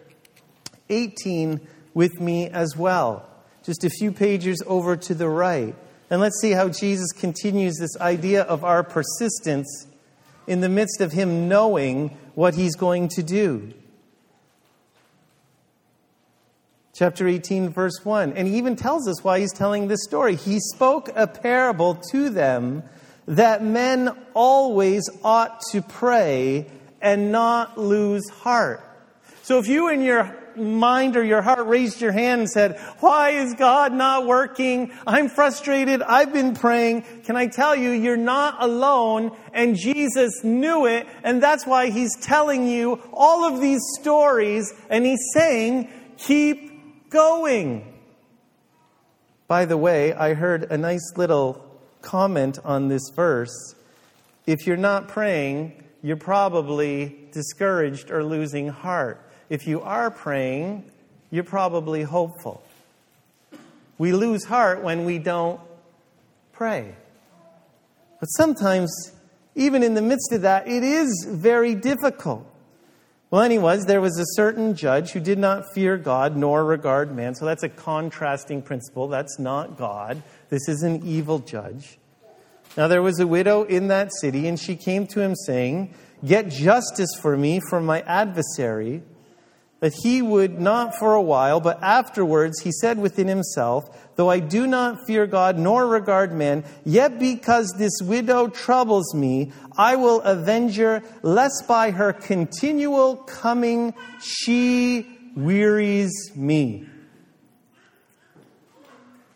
18 0.89 1.61
with 1.93 2.19
me 2.23 2.49
as 2.49 2.75
well, 2.75 3.29
just 3.65 3.85
a 3.85 3.91
few 3.91 4.13
pages 4.13 4.63
over 4.67 4.97
to 4.97 5.15
the 5.15 5.29
right. 5.29 5.75
And 6.11 6.21
let's 6.21 6.41
see 6.41 6.53
how 6.53 6.69
Jesus 6.69 7.13
continues 7.13 7.77
this 7.79 7.97
idea 8.01 8.43
of 8.43 8.63
our 8.63 8.83
persistence 8.83 9.87
in 10.47 10.61
the 10.61 10.69
midst 10.69 11.01
of 11.01 11.13
him 11.13 11.49
knowing 11.49 12.17
what 12.35 12.55
he's 12.55 12.77
going 12.77 13.09
to 13.09 13.23
do. 13.23 13.73
Chapter 16.95 17.27
18, 17.27 17.71
verse 17.71 18.05
1. 18.05 18.35
And 18.35 18.47
he 18.47 18.59
even 18.59 18.77
tells 18.77 19.09
us 19.09 19.25
why 19.25 19.41
he's 19.41 19.53
telling 19.53 19.89
this 19.89 20.05
story. 20.05 20.37
He 20.37 20.61
spoke 20.61 21.11
a 21.17 21.27
parable 21.27 21.97
to 22.13 22.31
them 22.31 22.85
that 23.27 23.65
men 23.65 24.11
always 24.35 25.09
ought 25.25 25.61
to 25.73 25.83
pray 25.83 26.67
and 27.01 27.33
not 27.33 27.79
lose 27.79 28.29
heart. 28.29 28.83
So 29.43 29.59
if 29.59 29.67
you 29.67 29.89
in 29.89 30.03
your 30.03 30.37
mind 30.57 31.17
or 31.17 31.25
your 31.25 31.43
heart 31.43 31.67
raised 31.67 32.01
your 32.01 32.13
hand 32.13 32.43
and 32.43 32.51
said, 32.51 32.79
Why 33.01 33.31
is 33.31 33.55
God 33.55 33.93
not 33.93 34.27
working? 34.27 34.93
I'm 35.07 35.29
frustrated. 35.29 36.03
I've 36.03 36.33
been 36.33 36.55
praying. 36.55 37.03
Can 37.25 37.37
I 37.37 37.47
tell 37.47 37.75
you, 37.77 37.91
you're 37.91 38.17
not 38.17 38.63
alone, 38.63 39.37
and 39.53 39.77
Jesus 39.77 40.43
knew 40.45 40.87
it, 40.87 41.07
and 41.23 41.43
that's 41.43 41.67
why 41.67 41.91
He's 41.91 42.17
telling 42.17 42.69
you 42.69 43.03
all 43.13 43.45
of 43.45 43.61
these 43.61 43.83
stories, 44.01 44.73
and 44.89 45.05
He's 45.05 45.25
saying, 45.33 45.89
Keep 46.19 47.11
going. 47.11 47.93
By 49.47 49.65
the 49.65 49.77
way, 49.77 50.13
I 50.13 50.35
heard 50.35 50.65
a 50.71 50.79
nice 50.79 51.13
little 51.17 51.65
comment 52.03 52.59
on 52.65 52.89
this 52.89 53.11
verse. 53.15 53.75
If 54.47 54.67
you're 54.67 54.77
not 54.77 55.09
praying, 55.09 55.85
you're 56.03 56.17
probably 56.17 57.29
discouraged 57.33 58.11
or 58.11 58.23
losing 58.23 58.69
heart. 58.69 59.21
If 59.49 59.67
you 59.67 59.83
are 59.83 60.11
praying, 60.11 60.91
you're 61.31 61.45
probably 61.45 62.03
hopeful. 62.03 62.63
We 63.99 64.13
lose 64.13 64.45
heart 64.45 64.83
when 64.83 65.05
we 65.05 65.19
don't 65.19 65.61
pray. 66.53 66.95
But 68.21 68.27
sometimes, 68.27 69.13
even 69.55 69.83
in 69.83 69.95
the 69.95 70.03
midst 70.03 70.33
of 70.33 70.43
that, 70.43 70.67
it 70.67 70.83
is 70.83 71.27
very 71.29 71.75
difficult. 71.75 72.51
Well, 73.31 73.43
anyways, 73.43 73.87
there 73.87 74.01
was 74.01 74.19
a 74.19 74.25
certain 74.37 74.77
judge 74.77 75.11
who 75.11 75.21
did 75.21 75.39
not 75.39 75.65
fear 75.75 75.97
God 75.97 76.37
nor 76.37 76.65
regard 76.65 77.15
man. 77.15 77.35
So 77.35 77.45
that's 77.45 77.65
a 77.65 77.69
contrasting 77.69 78.63
principle. 78.63 79.09
That's 79.09 79.39
not 79.39 79.77
God. 79.77 80.23
This 80.51 80.69
is 80.69 80.83
an 80.83 81.05
evil 81.05 81.41
judge. 81.41 81.99
Now 82.77 82.89
there 82.89 83.03
was 83.03 83.19
a 83.21 83.27
widow 83.27 83.65
in 83.65 83.89
that 83.89 84.13
city, 84.21 84.47
and 84.47 84.59
she 84.59 84.77
came 84.77 85.07
to 85.09 85.21
him 85.21 85.35
saying, 85.47 85.95
Get 86.25 86.49
justice 86.49 87.11
for 87.21 87.37
me 87.37 87.61
from 87.69 87.85
my 87.85 88.03
adversary. 88.03 89.03
That 89.85 89.93
he 90.03 90.23
would 90.23 90.59
not 90.59 90.95
for 90.95 91.13
a 91.13 91.21
while, 91.21 91.61
but 91.61 91.83
afterwards 91.83 92.63
he 92.63 92.73
said 92.73 92.99
within 92.99 93.29
himself, 93.29 93.85
Though 94.17 94.31
I 94.31 94.41
do 94.41 94.67
not 94.67 95.07
fear 95.07 95.27
God 95.27 95.59
nor 95.59 95.87
regard 95.87 96.33
men, 96.33 96.65
yet 96.87 97.19
because 97.19 97.71
this 97.77 97.93
widow 98.01 98.49
troubles 98.49 99.13
me, 99.15 99.53
I 99.77 99.97
will 99.97 100.23
avenge 100.23 100.79
her, 100.79 101.03
lest 101.21 101.69
by 101.69 101.91
her 101.91 102.15
continual 102.15 103.17
coming 103.17 103.93
she 104.23 105.07
wearies 105.37 106.33
me. 106.35 106.89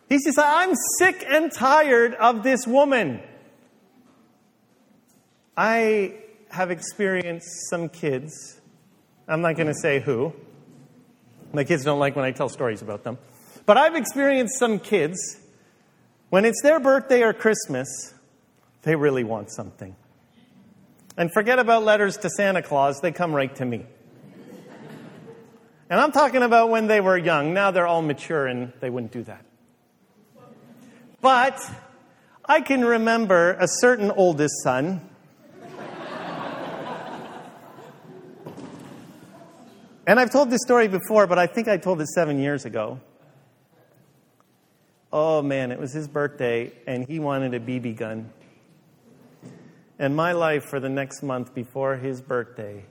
He 0.09 0.19
says, 0.19 0.39
I'm 0.39 0.75
sick 0.99 1.27
and 1.29 1.53
tired 1.53 2.15
of 2.15 2.43
this 2.43 2.67
woman. 2.67 3.21
I 5.59 6.15
have 6.49 6.71
experienced 6.71 7.51
some 7.69 7.91
kids. 7.91 8.58
I'm 9.29 9.43
not 9.43 9.57
going 9.57 9.67
to 9.67 9.75
say 9.75 10.01
who. 10.01 10.33
My 11.53 11.65
kids 11.65 11.85
don't 11.85 11.99
like 11.99 12.17
when 12.17 12.25
I 12.25 12.33
tell 12.33 12.49
stories 12.49 12.81
about 12.81 13.05
them. 13.05 13.19
But 13.67 13.77
I've 13.77 13.95
experienced 13.95 14.59
some 14.59 14.79
kids, 14.79 15.19
when 16.31 16.47
it's 16.47 16.63
their 16.63 16.81
birthday 16.81 17.23
or 17.23 17.35
Christmas, 17.35 18.15
they 18.83 18.97
really 18.97 19.25
want 19.25 19.51
something. 19.51 19.95
And 21.19 21.31
forget 21.33 21.59
about 21.59 21.85
letters 21.85 22.17
to 22.19 22.31
Santa 22.31 22.63
Claus, 22.63 23.01
they 23.01 23.13
come 23.13 23.35
right 23.35 23.55
to 23.57 23.65
me. 23.65 23.85
And 25.91 26.01
I'm 26.01 26.13
talking 26.13 26.43
about 26.43 26.71
when 26.71 26.87
they 26.87 27.01
were 27.01 27.17
young. 27.17 27.55
Now 27.55 27.71
they're 27.71 27.87
all 27.87 28.03
mature 28.03 28.47
and 28.47 28.73
they 28.81 28.89
wouldn't 28.89 29.13
do 29.13 29.23
that. 29.25 29.45
But 31.21 31.59
I 32.45 32.61
can 32.61 32.85
remember 32.85 33.53
a 33.59 33.67
certain 33.67 34.11
oldest 34.11 34.55
son 34.63 35.08
And 40.09 40.19
I've 40.19 40.31
told 40.31 40.49
this 40.49 40.63
story 40.63 40.89
before, 40.89 41.27
but 41.27 41.39
I 41.39 41.47
think 41.47 41.69
I 41.69 41.77
told 41.77 42.01
it 42.01 42.07
seven 42.09 42.41
years 42.41 42.65
ago. 42.65 42.99
Oh 45.13 45.43
man, 45.43 45.71
it 45.71 45.79
was 45.79 45.93
his 45.93 46.09
birthday, 46.09 46.73
and 46.87 47.07
he 47.07 47.19
wanted 47.19 47.53
a 47.53 47.61
BB 47.61 47.95
gun. 47.97 48.33
And 49.99 50.17
my 50.17 50.33
life 50.33 50.65
for 50.65 50.81
the 50.81 50.89
next 50.89 51.23
month 51.23 51.55
before 51.55 51.97
his 51.97 52.23
birthday 52.23 52.87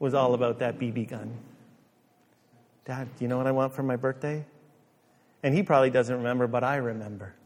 was 0.00 0.14
all 0.14 0.34
about 0.34 0.58
that 0.58 0.80
BB 0.80 1.10
gun. 1.10 1.32
Dad, 2.84 3.06
do 3.16 3.24
you 3.24 3.28
know 3.28 3.36
what 3.36 3.46
I 3.46 3.52
want 3.52 3.72
for 3.72 3.84
my 3.84 3.94
birthday? 3.94 4.44
And 5.44 5.54
he 5.54 5.62
probably 5.62 5.90
doesn't 5.90 6.16
remember, 6.16 6.48
but 6.48 6.64
I 6.64 6.76
remember. 6.76 7.36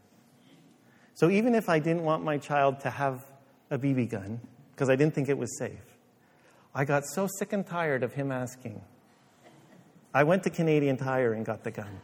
So 1.13 1.29
even 1.29 1.53
if 1.53 1.69
I 1.69 1.77
didn't 1.77 2.01
want 2.01 2.23
my 2.23 2.39
child 2.39 2.79
to 2.79 2.89
have 2.89 3.23
a 3.69 3.77
BB 3.77 4.09
gun, 4.09 4.39
because 4.71 4.89
I 4.89 4.95
didn't 4.95 5.13
think 5.13 5.29
it 5.29 5.37
was 5.37 5.55
safe, 5.59 5.90
I 6.73 6.85
got 6.85 7.03
so 7.05 7.27
sick 7.39 7.51
and 7.51 7.65
tired 7.65 8.01
of 8.03 8.13
him 8.13 8.31
asking. 8.31 8.81
I 10.13 10.23
went 10.23 10.43
to 10.43 10.49
Canadian 10.49 10.97
Tire 10.97 11.33
and 11.33 11.45
got 11.45 11.63
the 11.63 11.71
gun. 11.71 11.99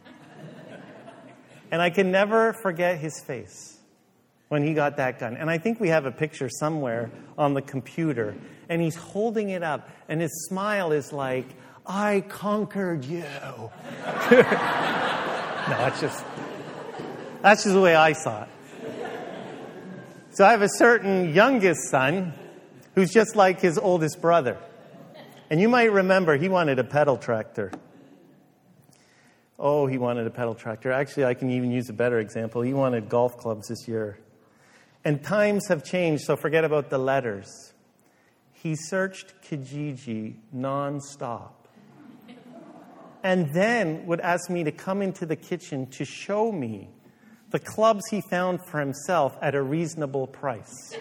and 1.70 1.80
I 1.80 1.90
can 1.90 2.10
never 2.10 2.52
forget 2.52 2.98
his 2.98 3.22
face 3.26 3.78
when 4.48 4.62
he 4.62 4.74
got 4.74 4.96
that 4.98 5.18
gun. 5.18 5.36
And 5.36 5.50
I 5.50 5.58
think 5.58 5.80
we 5.80 5.88
have 5.88 6.04
a 6.04 6.10
picture 6.10 6.48
somewhere 6.48 7.10
on 7.36 7.54
the 7.54 7.62
computer. 7.62 8.36
And 8.68 8.82
he's 8.82 8.96
holding 8.96 9.50
it 9.50 9.62
up, 9.62 9.88
and 10.08 10.20
his 10.20 10.46
smile 10.48 10.92
is 10.92 11.12
like, 11.12 11.46
I 11.86 12.22
conquered 12.28 13.04
you. 13.04 13.20
no, 14.30 14.44
that's 15.66 16.00
just, 16.00 16.24
that's 17.40 17.62
just 17.64 17.74
the 17.74 17.80
way 17.80 17.94
I 17.94 18.12
saw 18.12 18.42
it. 18.42 18.48
So 20.32 20.44
I 20.44 20.50
have 20.50 20.62
a 20.62 20.68
certain 20.68 21.34
youngest 21.34 21.90
son 21.90 22.34
who's 22.98 23.12
just 23.12 23.36
like 23.36 23.60
his 23.60 23.78
oldest 23.78 24.20
brother. 24.20 24.58
And 25.50 25.60
you 25.60 25.68
might 25.68 25.92
remember 25.92 26.36
he 26.36 26.48
wanted 26.48 26.80
a 26.80 26.84
pedal 26.84 27.16
tractor. 27.16 27.70
Oh, 29.56 29.86
he 29.86 29.98
wanted 29.98 30.26
a 30.26 30.30
pedal 30.30 30.56
tractor. 30.56 30.90
Actually, 30.90 31.26
I 31.26 31.34
can 31.34 31.48
even 31.48 31.70
use 31.70 31.88
a 31.88 31.92
better 31.92 32.18
example. 32.18 32.60
He 32.60 32.74
wanted 32.74 33.08
golf 33.08 33.36
clubs 33.36 33.68
this 33.68 33.86
year. 33.86 34.18
And 35.04 35.22
times 35.22 35.68
have 35.68 35.84
changed, 35.84 36.24
so 36.24 36.34
forget 36.34 36.64
about 36.64 36.90
the 36.90 36.98
letters. 36.98 37.72
He 38.52 38.74
searched 38.74 39.32
Kijiji 39.48 40.34
nonstop. 40.52 41.52
And 43.22 43.54
then 43.54 44.06
would 44.06 44.20
ask 44.20 44.50
me 44.50 44.64
to 44.64 44.72
come 44.72 45.02
into 45.02 45.24
the 45.24 45.36
kitchen 45.36 45.86
to 45.90 46.04
show 46.04 46.50
me 46.50 46.88
the 47.50 47.60
clubs 47.60 48.02
he 48.10 48.22
found 48.22 48.58
for 48.66 48.80
himself 48.80 49.38
at 49.40 49.54
a 49.54 49.62
reasonable 49.62 50.26
price. 50.26 50.96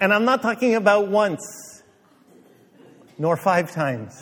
And 0.00 0.12
I'm 0.12 0.24
not 0.24 0.42
talking 0.42 0.74
about 0.74 1.08
once, 1.08 1.82
nor 3.18 3.36
five 3.36 3.72
times. 3.72 4.14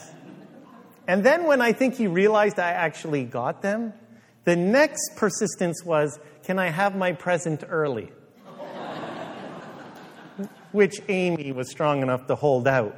And 1.07 1.25
then 1.25 1.45
when 1.45 1.61
I 1.61 1.73
think 1.73 1.95
he 1.95 2.07
realized 2.07 2.59
I 2.59 2.71
actually 2.71 3.25
got 3.25 3.61
them, 3.61 3.93
the 4.45 4.57
next 4.57 5.16
persistence 5.16 5.85
was, 5.85 6.19
Can 6.45 6.59
I 6.59 6.69
have 6.69 6.97
my 6.97 7.12
present 7.12 7.64
early? 7.69 8.12
Which 10.73 11.00
Amy 11.09 11.52
was 11.52 11.71
strong 11.71 12.02
enough 12.02 12.26
to 12.28 12.35
hold 12.35 12.69
out. 12.69 12.97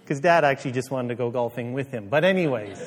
Because 0.00 0.20
dad 0.20 0.44
actually 0.44 0.72
just 0.72 0.90
wanted 0.90 1.08
to 1.08 1.14
go 1.14 1.30
golfing 1.30 1.72
with 1.72 1.90
him. 1.90 2.08
But, 2.08 2.24
anyways. 2.24 2.78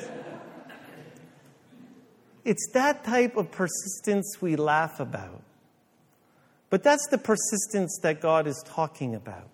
it's 2.44 2.70
that 2.72 3.04
type 3.04 3.36
of 3.36 3.50
persistence 3.50 4.40
we 4.40 4.56
laugh 4.56 5.00
about. 5.00 5.42
But 6.76 6.82
that's 6.82 7.08
the 7.08 7.16
persistence 7.16 7.98
that 8.02 8.20
God 8.20 8.46
is 8.46 8.62
talking 8.66 9.14
about. 9.14 9.48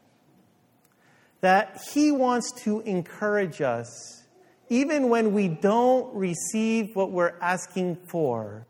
That 1.41 1.81
He 1.93 2.11
wants 2.11 2.51
to 2.65 2.81
encourage 2.81 3.63
us, 3.63 4.25
even 4.69 5.09
when 5.09 5.33
we 5.33 5.47
don't 5.47 6.13
receive 6.17 6.97
what 6.97 7.13
we're 7.13 7.39
asking 7.41 7.99
for, 8.09 8.67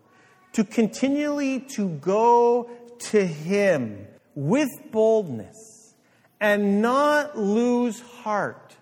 to 0.52 0.64
continually 0.64 1.60
to 1.76 1.88
go 1.88 2.68
to 2.98 3.26
Him 3.26 4.06
with 4.34 4.68
boldness 4.90 5.94
and 6.38 6.82
not 6.82 7.38
lose 7.38 8.00
heart 8.00 8.76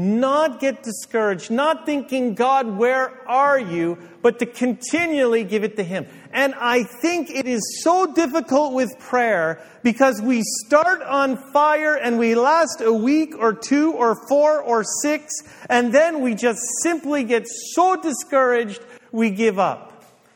not 0.00 0.60
get 0.60 0.82
discouraged, 0.82 1.50
not 1.50 1.84
thinking, 1.84 2.34
God, 2.34 2.78
where 2.78 3.28
are 3.28 3.58
you? 3.58 3.98
But 4.22 4.38
to 4.38 4.46
continually 4.46 5.44
give 5.44 5.62
it 5.62 5.76
to 5.76 5.82
Him. 5.84 6.06
And 6.32 6.54
I 6.54 6.84
think 6.84 7.28
it 7.28 7.46
is 7.46 7.82
so 7.82 8.10
difficult 8.14 8.72
with 8.72 8.88
prayer 8.98 9.62
because 9.82 10.22
we 10.22 10.42
start 10.66 11.02
on 11.02 11.36
fire 11.52 11.96
and 11.96 12.18
we 12.18 12.34
last 12.34 12.80
a 12.80 12.92
week 12.92 13.34
or 13.38 13.52
two 13.52 13.92
or 13.92 14.16
four 14.26 14.62
or 14.62 14.84
six, 15.02 15.34
and 15.68 15.92
then 15.92 16.22
we 16.22 16.34
just 16.34 16.60
simply 16.82 17.22
get 17.22 17.46
so 17.74 18.00
discouraged 18.00 18.80
we 19.12 19.28
give 19.28 19.58
up. 19.58 19.89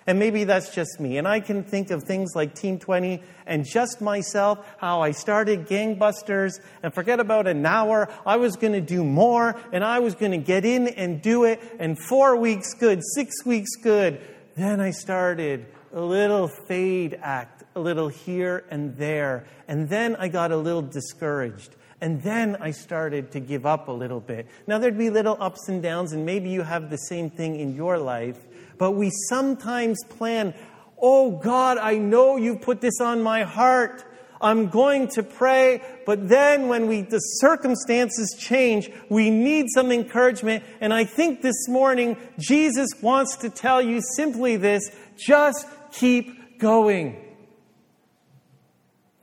And 0.07 0.19
maybe 0.19 0.45
that's 0.45 0.75
just 0.75 1.01
me. 1.01 1.17
And 1.17 1.27
I 1.27 1.41
can 1.41 1.65
think 1.65 1.91
of 1.91 2.03
things 2.03 2.35
like 2.35 2.55
Team 2.55 2.79
20 2.79 3.23
and 3.47 3.65
just 3.65 4.01
myself, 4.03 4.67
how 4.77 5.01
I 5.01 5.13
started 5.13 5.67
gangbusters 5.67 6.61
and 6.83 6.93
forget 6.93 7.21
about 7.21 7.47
an 7.47 7.65
hour. 7.65 8.11
I 8.27 8.37
was 8.37 8.57
going 8.57 8.75
to 8.75 8.83
do 8.83 9.03
more 9.03 9.59
and 9.73 9.83
I 9.83 10.01
was 10.01 10.15
going 10.15 10.33
to 10.33 10.39
get 10.39 10.65
in 10.65 10.89
and 10.89 11.23
do 11.23 11.45
it. 11.45 11.61
And 11.79 11.99
four 11.99 12.37
weeks 12.37 12.75
good, 12.75 13.01
six 13.15 13.45
weeks 13.47 13.77
good. 13.77 14.21
Then 14.57 14.81
I 14.81 14.91
started 14.91 15.67
a 15.93 16.01
little 16.01 16.49
fade 16.49 17.19
act, 17.23 17.65
a 17.75 17.81
little 17.81 18.09
here 18.09 18.65
and 18.71 18.97
there. 18.99 19.47
And 19.69 19.89
then 19.89 20.17
I 20.17 20.29
got 20.29 20.53
a 20.53 20.57
little 20.57 20.83
discouraged. 20.83 21.77
And 22.01 22.23
then 22.23 22.57
I 22.61 22.73
started 22.73 23.31
to 23.33 23.41
give 23.41 23.65
up 23.65 23.89
a 23.89 23.93
little 23.93 24.21
bit. 24.21 24.47
Now, 24.67 24.79
there'd 24.79 24.99
be 24.99 25.09
little 25.09 25.39
ups 25.41 25.69
and 25.69 25.83
downs, 25.83 26.13
and 26.13 26.27
maybe 26.27 26.51
you 26.51 26.61
have 26.63 26.91
the 26.91 26.99
same 26.99 27.31
thing 27.31 27.59
in 27.59 27.75
your 27.75 27.97
life. 27.97 28.39
But 28.79 28.93
we 28.93 29.11
sometimes 29.29 30.03
plan, 30.05 30.55
oh 31.01 31.33
God, 31.33 31.79
I 31.79 31.99
know 31.99 32.37
you 32.37 32.57
put 32.57 32.81
this 32.81 33.01
on 33.01 33.23
my 33.23 33.43
heart. 33.43 34.05
I'm 34.41 34.69
going 34.69 35.09
to 35.09 35.23
pray, 35.23 35.81
but 36.05 36.29
then 36.29 36.69
when 36.69 36.87
we, 36.87 37.01
the 37.01 37.19
circumstances 37.19 38.37
change, 38.39 38.91
we 39.09 39.31
need 39.31 39.67
some 39.73 39.91
encouragement. 39.91 40.65
And 40.81 40.93
I 40.93 41.05
think 41.05 41.41
this 41.41 41.67
morning, 41.69 42.19
Jesus 42.39 42.91
wants 43.01 43.37
to 43.39 43.49
tell 43.49 43.81
you 43.81 44.03
simply 44.17 44.57
this 44.57 44.91
just 45.17 45.67
keep 45.93 46.59
going. 46.59 47.17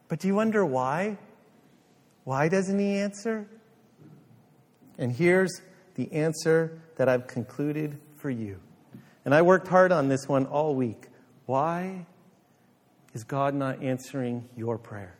But 0.07 0.19
do 0.19 0.27
you 0.27 0.35
wonder 0.35 0.65
why? 0.65 1.17
Why 2.23 2.47
doesn't 2.47 2.79
he 2.79 2.97
answer? 2.97 3.47
And 4.97 5.11
here's 5.11 5.61
the 5.95 6.11
answer 6.13 6.81
that 6.97 7.07
I've 7.09 7.27
concluded 7.27 7.99
for 8.17 8.29
you. 8.29 8.59
And 9.25 9.33
I 9.33 9.41
worked 9.41 9.67
hard 9.67 9.91
on 9.91 10.09
this 10.09 10.27
one 10.27 10.45
all 10.45 10.75
week. 10.75 11.07
Why 11.45 12.05
is 13.13 13.23
God 13.23 13.53
not 13.53 13.81
answering 13.81 14.47
your 14.55 14.77
prayer? 14.77 15.17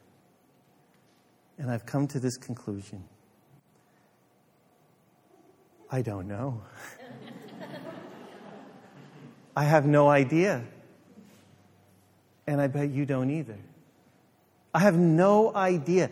And 1.58 1.70
I've 1.70 1.86
come 1.86 2.08
to 2.08 2.20
this 2.20 2.38
conclusion 2.38 3.04
I 5.94 6.02
don't 6.02 6.30
know. 6.30 6.62
I 9.58 9.66
have 9.66 9.86
no 9.86 10.10
idea. 10.10 10.64
And 12.48 12.62
I 12.62 12.68
bet 12.68 12.92
you 12.92 13.06
don't 13.06 13.30
either. 13.30 13.58
I 14.74 14.80
have 14.80 14.96
no 14.96 15.54
idea. 15.54 16.10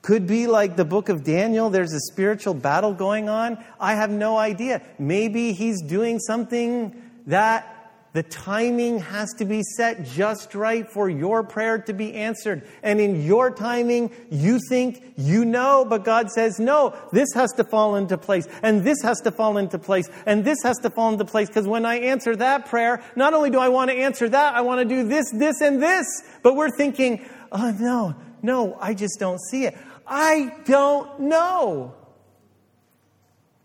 Could 0.00 0.26
be 0.26 0.46
like 0.46 0.76
the 0.76 0.86
book 0.86 1.10
of 1.10 1.22
Daniel, 1.22 1.68
there's 1.68 1.92
a 1.92 2.00
spiritual 2.00 2.54
battle 2.54 2.94
going 2.94 3.28
on. 3.28 3.62
I 3.78 3.94
have 3.94 4.10
no 4.10 4.38
idea. 4.38 4.80
Maybe 4.98 5.52
he's 5.52 5.82
doing 5.82 6.18
something 6.18 7.09
that 7.30 7.80
the 8.12 8.22
timing 8.24 8.98
has 8.98 9.32
to 9.34 9.44
be 9.44 9.62
set 9.62 10.04
just 10.04 10.56
right 10.56 10.90
for 10.90 11.08
your 11.08 11.44
prayer 11.44 11.78
to 11.78 11.92
be 11.92 12.12
answered. 12.14 12.66
And 12.82 12.98
in 12.98 13.24
your 13.24 13.52
timing, 13.52 14.10
you 14.30 14.58
think 14.68 15.14
you 15.16 15.44
know, 15.44 15.86
but 15.88 16.04
God 16.04 16.28
says, 16.30 16.58
no, 16.58 16.96
this 17.12 17.28
has 17.34 17.52
to 17.52 17.62
fall 17.62 17.94
into 17.94 18.18
place, 18.18 18.48
and 18.62 18.82
this 18.82 19.00
has 19.02 19.20
to 19.20 19.30
fall 19.30 19.58
into 19.58 19.78
place, 19.78 20.08
and 20.26 20.44
this 20.44 20.58
has 20.64 20.78
to 20.78 20.90
fall 20.90 21.12
into 21.12 21.24
place. 21.24 21.46
Because 21.46 21.68
when 21.68 21.86
I 21.86 22.00
answer 22.00 22.34
that 22.34 22.66
prayer, 22.66 23.00
not 23.14 23.32
only 23.32 23.50
do 23.50 23.60
I 23.60 23.68
want 23.68 23.90
to 23.92 23.96
answer 23.96 24.28
that, 24.28 24.54
I 24.54 24.62
want 24.62 24.80
to 24.80 24.84
do 24.84 25.06
this, 25.06 25.30
this, 25.32 25.60
and 25.60 25.80
this. 25.80 26.06
But 26.42 26.56
we're 26.56 26.76
thinking, 26.76 27.24
oh, 27.52 27.76
no, 27.78 28.16
no, 28.42 28.76
I 28.80 28.94
just 28.94 29.20
don't 29.20 29.40
see 29.50 29.66
it. 29.66 29.78
I 30.04 30.52
don't 30.64 31.20
know. 31.20 31.94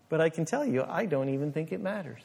But 0.07 0.21
I 0.21 0.29
can 0.29 0.45
tell 0.45 0.63
you, 0.63 0.85
I 0.87 1.07
don't 1.07 1.29
even 1.29 1.51
think 1.51 1.71
it 1.71 1.81
matters 1.81 2.21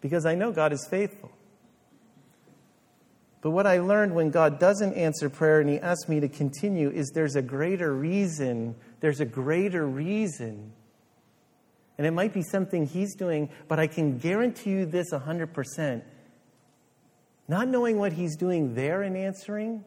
because 0.00 0.26
I 0.26 0.34
know 0.34 0.52
God 0.52 0.72
is 0.72 0.86
faithful. 0.90 1.30
But 3.40 3.50
what 3.50 3.66
I 3.66 3.78
learned 3.78 4.14
when 4.14 4.30
God 4.30 4.58
doesn't 4.58 4.94
answer 4.94 5.30
prayer 5.30 5.60
and 5.60 5.70
He 5.70 5.78
asks 5.78 6.08
me 6.08 6.20
to 6.20 6.28
continue 6.28 6.90
is 6.90 7.10
there's 7.10 7.36
a 7.36 7.42
greater 7.42 7.94
reason. 7.94 8.74
There's 9.00 9.20
a 9.20 9.24
greater 9.24 9.86
reason. 9.86 10.72
And 11.96 12.06
it 12.06 12.12
might 12.12 12.32
be 12.32 12.42
something 12.42 12.86
He's 12.86 13.14
doing, 13.14 13.48
but 13.68 13.78
I 13.78 13.86
can 13.86 14.18
guarantee 14.18 14.70
you 14.70 14.86
this 14.86 15.12
100%. 15.12 16.02
Not 17.46 17.68
knowing 17.68 17.98
what 17.98 18.12
He's 18.12 18.36
doing 18.36 18.74
there 18.74 19.02
and 19.02 19.16
answering, 19.16 19.84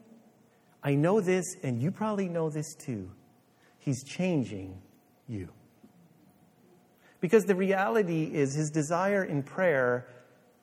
I 0.83 0.95
know 0.95 1.21
this, 1.21 1.45
and 1.61 1.81
you 1.81 1.91
probably 1.91 2.27
know 2.27 2.49
this 2.49 2.73
too. 2.73 3.11
He's 3.79 4.03
changing 4.03 4.81
you. 5.27 5.49
Because 7.21 7.45
the 7.45 7.55
reality 7.55 8.23
is, 8.33 8.55
his 8.55 8.69
desire 8.69 9.23
in 9.23 9.43
prayer 9.43 10.07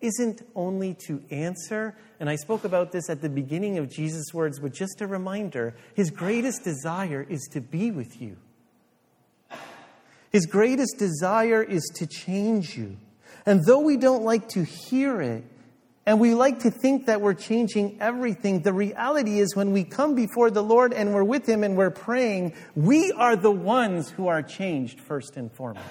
isn't 0.01 0.43
only 0.55 0.95
to 1.07 1.23
answer, 1.31 1.97
and 2.21 2.29
I 2.29 2.37
spoke 2.37 2.65
about 2.65 2.93
this 2.93 3.09
at 3.09 3.23
the 3.23 3.29
beginning 3.29 3.79
of 3.79 3.91
Jesus' 3.91 4.35
words, 4.35 4.59
but 4.61 4.73
just 4.73 5.01
a 5.01 5.07
reminder 5.07 5.75
his 5.95 6.11
greatest 6.11 6.65
desire 6.65 7.25
is 7.29 7.49
to 7.53 7.61
be 7.61 7.91
with 7.91 8.21
you. 8.21 8.37
His 10.31 10.47
greatest 10.47 10.99
desire 10.99 11.63
is 11.63 11.83
to 11.97 12.07
change 12.07 12.77
you. 12.77 12.97
And 13.47 13.65
though 13.65 13.81
we 13.81 13.97
don't 13.97 14.25
like 14.25 14.49
to 14.51 14.63
hear 14.63 15.23
it, 15.23 15.45
and 16.05 16.21
we 16.21 16.35
like 16.35 16.61
to 16.61 16.71
think 16.71 17.07
that 17.07 17.21
we're 17.21 17.35
changing 17.35 17.99
everything. 18.01 18.63
The 18.63 18.73
reality 18.73 19.41
is, 19.41 19.55
when 19.55 19.73
we 19.73 19.85
come 19.85 20.15
before 20.15 20.51
the 20.51 20.63
Lord 20.63 20.95
and 20.95 21.13
we're 21.13 21.25
with 21.25 21.47
Him 21.47 21.63
and 21.63 21.77
we're 21.77 21.91
praying, 21.91 22.55
we 22.75 23.13
are 23.13 23.37
the 23.37 23.51
ones 23.51 24.09
who 24.09 24.27
are 24.27 24.43
changed 24.43 25.01
first 25.01 25.37
and 25.37 25.53
foremost. 25.53 25.87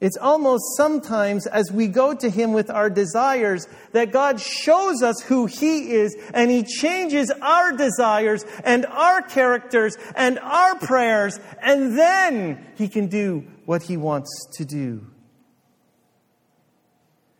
It's 0.00 0.16
almost 0.16 0.76
sometimes 0.76 1.48
as 1.48 1.72
we 1.72 1.88
go 1.88 2.14
to 2.14 2.30
Him 2.30 2.52
with 2.52 2.70
our 2.70 2.88
desires 2.88 3.66
that 3.92 4.12
God 4.12 4.40
shows 4.40 5.02
us 5.02 5.20
who 5.22 5.46
He 5.46 5.90
is 5.90 6.16
and 6.32 6.50
He 6.50 6.62
changes 6.62 7.32
our 7.42 7.72
desires 7.72 8.44
and 8.62 8.86
our 8.86 9.22
characters 9.22 9.96
and 10.14 10.38
our 10.38 10.78
prayers, 10.78 11.40
and 11.60 11.98
then 11.98 12.64
He 12.76 12.88
can 12.88 13.08
do 13.08 13.44
what 13.64 13.82
He 13.82 13.96
wants 13.96 14.30
to 14.52 14.64
do. 14.64 15.04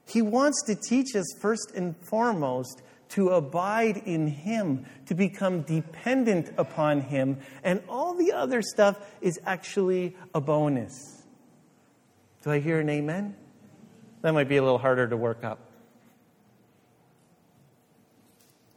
He 0.07 0.23
wants 0.23 0.65
to 0.67 0.75
teach 0.75 1.15
us 1.15 1.27
first 1.41 1.73
and 1.77 1.95
foremost 2.09 2.83
to 3.11 3.29
abide 3.29 3.99
in 4.05 4.27
Him, 4.27 4.85
to 5.07 5.15
become 5.15 5.63
dependent 5.63 6.51
upon 6.59 7.03
Him, 7.03 7.39
and 7.63 7.83
all 7.89 8.15
the 8.15 8.33
other 8.33 8.63
stuff 8.63 8.99
is 9.21 9.39
actually 9.47 10.17
a 10.35 10.41
bonus. 10.41 11.18
Do 12.49 12.55
I 12.55 12.61
hear 12.61 12.81
an 12.81 12.89
amen? 12.89 13.37
That 14.23 14.33
might 14.33 14.49
be 14.49 14.57
a 14.57 14.63
little 14.63 14.79
harder 14.79 15.07
to 15.07 15.19
work 15.19 15.45
up. 15.45 15.59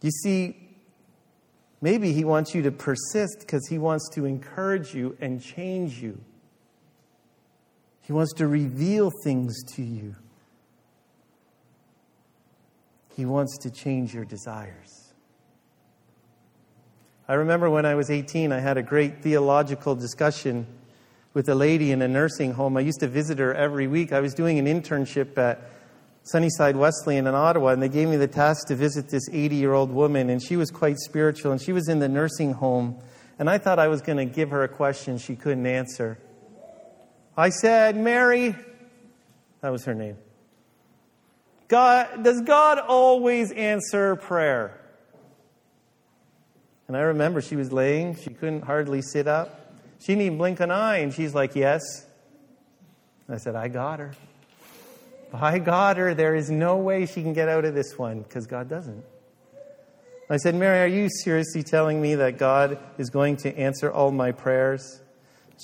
You 0.02 0.12
see, 0.12 0.58
maybe 1.80 2.12
he 2.12 2.26
wants 2.26 2.54
you 2.54 2.64
to 2.64 2.72
persist 2.74 3.40
because 3.40 3.66
he 3.68 3.78
wants 3.78 4.10
to 4.16 4.26
encourage 4.26 4.94
you 4.94 5.16
and 5.22 5.42
change 5.42 6.02
you. 6.02 6.20
He 8.02 8.12
wants 8.12 8.34
to 8.34 8.48
reveal 8.48 9.10
things 9.24 9.64
to 9.76 9.82
you. 9.82 10.18
He 13.16 13.24
wants 13.24 13.58
to 13.60 13.72
change 13.72 14.14
your 14.14 14.26
desires. 14.26 15.14
I 17.26 17.36
remember 17.36 17.70
when 17.70 17.86
I 17.86 17.96
was 17.96 18.12
18, 18.12 18.52
I 18.52 18.60
had 18.60 18.76
a 18.76 18.84
great 18.84 19.22
theological 19.22 19.96
discussion 19.96 20.68
with 21.34 21.48
a 21.48 21.56
lady 21.56 21.92
in 21.92 22.02
a 22.02 22.08
nursing 22.08 22.54
home. 22.54 22.76
I 22.78 22.82
used 22.82 23.00
to 23.00 23.08
visit 23.08 23.40
her 23.40 23.54
every 23.54 23.88
week. 23.88 24.12
I 24.12 24.20
was 24.20 24.34
doing 24.34 24.60
an 24.60 24.66
internship 24.66 25.38
at 25.38 25.62
Sunnyside 26.24 26.76
Wesleyan 26.76 27.26
in 27.26 27.34
Ottawa, 27.34 27.70
and 27.70 27.82
they 27.82 27.90
gave 27.90 28.08
me 28.08 28.18
the 28.18 28.28
task 28.28 28.68
to 28.68 28.76
visit 28.76 29.10
this 29.10 29.28
80 29.32 29.56
year 29.56 29.74
old 29.74 29.92
woman, 29.92 30.30
and 30.30 30.42
she 30.42 30.56
was 30.56 30.70
quite 30.70 30.98
spiritual, 30.98 31.52
and 31.52 31.62
she 31.62 31.72
was 31.72 31.88
in 31.88 32.00
the 32.00 32.10
nursing 32.10 32.54
home. 32.54 33.00
And 33.40 33.50
I 33.50 33.58
thought 33.58 33.80
I 33.80 33.88
was 33.88 34.02
going 34.02 34.18
to 34.18 34.26
give 34.26 34.52
her 34.52 34.64
a 34.64 34.68
question 34.68 35.18
she 35.18 35.36
couldn't 35.36 35.66
answer. 35.66 36.20
I 37.36 37.50
said, 37.50 37.96
Mary, 37.96 38.56
that 39.62 39.72
was 39.72 39.86
her 39.86 39.96
name. 39.96 40.18
God, 41.68 42.24
does 42.24 42.42
God 42.42 42.80
always 42.80 43.52
answer 43.54 44.18
prayer? 44.18 44.78
And 46.88 46.98
I 46.98 47.02
remember 47.02 47.40
she 47.40 47.56
was 47.56 47.72
laying, 47.72 48.16
she 48.16 48.32
couldn't 48.32 48.64
hardly 48.64 49.02
sit 49.02 49.26
up. 49.26 49.61
She 50.02 50.08
didn't 50.08 50.24
even 50.24 50.38
blink 50.40 50.60
an 50.60 50.72
eye, 50.72 50.98
and 50.98 51.14
she's 51.14 51.36
like, 51.36 51.56
Yes. 51.56 51.82
I 53.30 53.38
said, 53.38 53.56
I 53.56 53.70
got 53.70 54.00
her. 54.00 54.12
I 55.34 55.60
got 55.60 55.98
her. 55.98 56.14
There 56.14 56.36
is 56.36 56.50
no 56.50 56.78
way 56.78 57.06
she 57.06 57.22
can 57.22 57.34
get 57.34 57.48
out 57.48 57.64
of 57.64 57.74
this 57.74 57.98
one 57.98 58.24
because 58.24 58.46
God 58.46 58.68
doesn't. 58.68 59.06
I 60.30 60.38
said, 60.38 60.56
Mary, 60.56 60.80
are 60.80 60.94
you 60.94 61.08
seriously 61.24 61.64
telling 61.64 62.02
me 62.02 62.16
that 62.16 62.38
God 62.38 62.80
is 62.98 63.10
going 63.10 63.38
to 63.38 63.58
answer 63.58 63.92
all 63.92 64.12
my 64.12 64.32
prayers? 64.32 65.02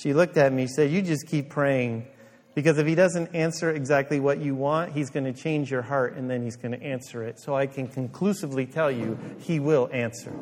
She 0.02 0.14
looked 0.14 0.38
at 0.38 0.54
me, 0.54 0.64
and 0.64 0.72
said, 0.72 0.92
You 0.92 1.02
just 1.02 1.28
keep 1.28 1.50
praying. 1.50 2.08
Because 2.54 2.78
if 2.78 2.88
he 2.88 2.96
doesn't 2.96 3.36
answer 3.36 3.72
exactly 3.72 4.20
what 4.20 4.40
you 4.40 4.56
want, 4.56 4.94
he's 4.94 5.10
going 5.10 5.26
to 5.26 5.34
change 5.34 5.70
your 5.70 5.84
heart 5.84 6.16
and 6.16 6.28
then 6.28 6.44
he's 6.44 6.56
going 6.56 6.72
to 6.72 6.82
answer 6.82 7.22
it. 7.22 7.40
So 7.40 7.56
I 7.56 7.68
can 7.68 7.88
conclusively 7.88 8.66
tell 8.66 8.90
you, 8.90 9.18
he 9.40 9.60
will 9.60 9.90
answer. 9.94 10.34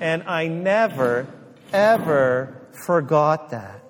And 0.00 0.22
I 0.24 0.48
never, 0.48 1.26
ever 1.72 2.57
forgot 2.86 3.50
that. 3.50 3.82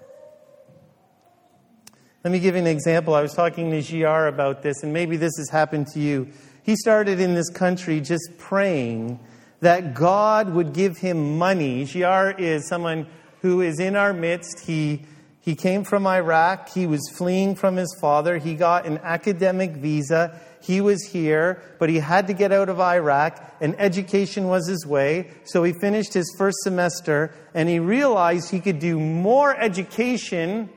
Let 2.24 2.32
me 2.32 2.40
give 2.40 2.56
you 2.56 2.60
an 2.60 2.66
example. 2.66 3.14
I 3.14 3.22
was 3.22 3.32
talking 3.32 3.70
to 3.70 3.80
GR 3.80 4.26
about 4.26 4.62
this, 4.62 4.82
and 4.82 4.92
maybe 4.92 5.16
this 5.16 5.32
has 5.38 5.48
happened 5.50 5.86
to 5.94 6.00
you. 6.00 6.28
He 6.62 6.76
started 6.76 7.20
in 7.20 7.34
this 7.34 7.48
country 7.48 8.00
just 8.00 8.36
praying 8.36 9.20
that 9.60 9.94
God 9.94 10.50
would 10.50 10.72
give 10.72 10.98
him 10.98 11.38
money. 11.38 11.84
GR 11.84 12.30
is 12.30 12.68
someone 12.68 13.06
who 13.40 13.60
is 13.60 13.80
in 13.80 13.96
our 13.96 14.12
midst. 14.12 14.60
He, 14.60 15.02
he 15.48 15.54
came 15.54 15.82
from 15.82 16.06
Iraq. 16.06 16.68
He 16.68 16.86
was 16.86 17.00
fleeing 17.16 17.54
from 17.54 17.76
his 17.76 17.96
father. 18.02 18.36
He 18.36 18.54
got 18.54 18.84
an 18.84 18.98
academic 19.02 19.70
visa. 19.70 20.38
He 20.60 20.82
was 20.82 21.02
here, 21.04 21.62
but 21.78 21.88
he 21.88 22.00
had 22.00 22.26
to 22.26 22.34
get 22.34 22.52
out 22.52 22.68
of 22.68 22.78
Iraq, 22.80 23.56
and 23.58 23.74
education 23.80 24.48
was 24.48 24.68
his 24.68 24.84
way. 24.84 25.30
So 25.44 25.64
he 25.64 25.72
finished 25.72 26.12
his 26.12 26.30
first 26.36 26.58
semester, 26.64 27.32
and 27.54 27.66
he 27.66 27.78
realized 27.78 28.50
he 28.50 28.60
could 28.60 28.78
do 28.78 29.00
more 29.00 29.58
education 29.58 30.68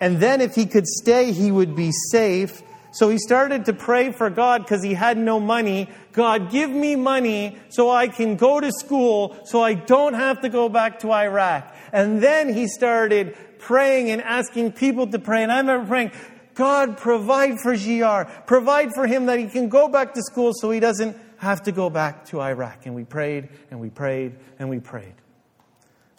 and 0.00 0.18
then 0.18 0.40
if 0.40 0.54
he 0.54 0.64
could 0.64 0.86
stay, 0.86 1.30
he 1.30 1.52
would 1.52 1.76
be 1.76 1.92
safe. 2.10 2.62
So 2.92 3.08
he 3.08 3.18
started 3.18 3.66
to 3.66 3.72
pray 3.72 4.12
for 4.12 4.30
God 4.30 4.62
because 4.62 4.82
he 4.82 4.94
had 4.94 5.16
no 5.16 5.38
money. 5.38 5.88
God, 6.12 6.50
give 6.50 6.70
me 6.70 6.96
money 6.96 7.58
so 7.68 7.90
I 7.90 8.08
can 8.08 8.36
go 8.36 8.60
to 8.60 8.72
school 8.72 9.36
so 9.44 9.62
I 9.62 9.74
don't 9.74 10.14
have 10.14 10.40
to 10.40 10.48
go 10.48 10.68
back 10.68 11.00
to 11.00 11.12
Iraq. 11.12 11.74
And 11.92 12.22
then 12.22 12.52
he 12.52 12.66
started 12.66 13.36
praying 13.58 14.10
and 14.10 14.20
asking 14.22 14.72
people 14.72 15.06
to 15.08 15.18
pray. 15.18 15.42
And 15.42 15.52
I 15.52 15.58
remember 15.58 15.86
praying, 15.86 16.12
God, 16.54 16.98
provide 16.98 17.60
for 17.62 17.76
GR. 17.76 18.30
Provide 18.46 18.92
for 18.94 19.06
him 19.06 19.26
that 19.26 19.38
he 19.38 19.46
can 19.46 19.68
go 19.68 19.88
back 19.88 20.14
to 20.14 20.22
school 20.22 20.52
so 20.54 20.70
he 20.70 20.80
doesn't 20.80 21.16
have 21.38 21.62
to 21.62 21.72
go 21.72 21.90
back 21.90 22.26
to 22.26 22.40
Iraq. 22.40 22.86
And 22.86 22.94
we 22.94 23.04
prayed 23.04 23.48
and 23.70 23.80
we 23.80 23.88
prayed 23.88 24.36
and 24.58 24.68
we 24.68 24.80
prayed. 24.80 25.14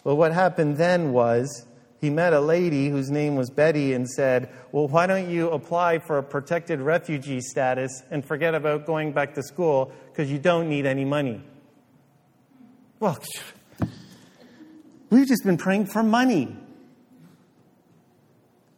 Well, 0.03 0.17
what 0.17 0.31
happened 0.31 0.77
then 0.77 1.11
was 1.11 1.65
he 2.01 2.09
met 2.09 2.33
a 2.33 2.39
lady 2.39 2.89
whose 2.89 3.11
name 3.11 3.35
was 3.35 3.51
Betty 3.51 3.93
and 3.93 4.09
said, 4.09 4.49
Well, 4.71 4.87
why 4.87 5.05
don't 5.05 5.29
you 5.29 5.51
apply 5.51 5.99
for 5.99 6.17
a 6.17 6.23
protected 6.23 6.81
refugee 6.81 7.41
status 7.41 8.01
and 8.09 8.25
forget 8.25 8.55
about 8.55 8.87
going 8.87 9.11
back 9.11 9.35
to 9.35 9.43
school 9.43 9.91
because 10.07 10.31
you 10.31 10.39
don't 10.39 10.67
need 10.67 10.87
any 10.87 11.05
money? 11.05 11.43
Well, 12.99 13.19
we've 15.11 15.27
just 15.27 15.45
been 15.45 15.57
praying 15.57 15.85
for 15.85 16.01
money. 16.01 16.57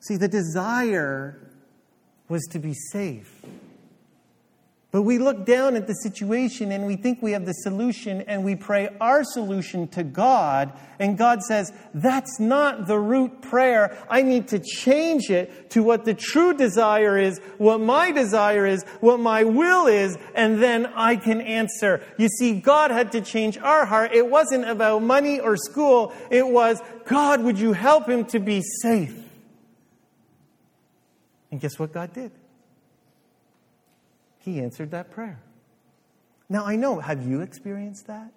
See, 0.01 0.17
the 0.17 0.27
desire 0.27 1.39
was 2.27 2.45
to 2.51 2.59
be 2.59 2.73
safe. 2.73 3.41
But 4.93 5.01
we 5.01 5.17
look 5.17 5.43
down 5.43 5.75
at 5.75 5.87
the 5.87 5.95
situation 5.95 6.71
and 6.71 6.85
we 6.85 6.97
think 6.97 7.19
we 7.19 7.31
have 7.31 7.47
the 7.47 7.53
solution 7.53 8.21
and 8.21 8.45
we 8.45 8.55
pray 8.55 8.95
our 9.01 9.23
solution 9.23 9.87
to 9.87 10.03
God. 10.03 10.71
And 10.99 11.17
God 11.17 11.41
says, 11.41 11.73
that's 11.95 12.39
not 12.39 12.85
the 12.85 12.99
root 12.99 13.41
prayer. 13.41 13.97
I 14.07 14.21
need 14.21 14.49
to 14.49 14.59
change 14.59 15.31
it 15.31 15.71
to 15.71 15.81
what 15.81 16.05
the 16.05 16.13
true 16.13 16.53
desire 16.53 17.17
is, 17.17 17.39
what 17.57 17.79
my 17.79 18.11
desire 18.11 18.67
is, 18.67 18.83
what 18.99 19.19
my 19.19 19.43
will 19.45 19.87
is, 19.87 20.15
and 20.35 20.61
then 20.61 20.85
I 20.85 21.15
can 21.15 21.41
answer. 21.41 22.05
You 22.19 22.27
see, 22.27 22.59
God 22.59 22.91
had 22.91 23.13
to 23.13 23.21
change 23.21 23.57
our 23.57 23.87
heart. 23.87 24.13
It 24.13 24.29
wasn't 24.29 24.69
about 24.69 25.01
money 25.01 25.39
or 25.39 25.57
school. 25.57 26.13
It 26.29 26.47
was, 26.47 26.79
God, 27.05 27.41
would 27.41 27.57
you 27.57 27.73
help 27.73 28.07
him 28.07 28.25
to 28.25 28.39
be 28.39 28.61
safe? 28.83 29.19
And 31.49 31.59
guess 31.59 31.79
what 31.79 31.91
God 31.91 32.13
did? 32.13 32.31
He 34.43 34.59
answered 34.59 34.91
that 34.91 35.09
prayer. 35.09 35.39
Now, 36.49 36.65
I 36.65 36.75
know, 36.75 36.99
have 36.99 37.25
you 37.25 37.39
experienced 37.39 38.07
that? 38.07 38.29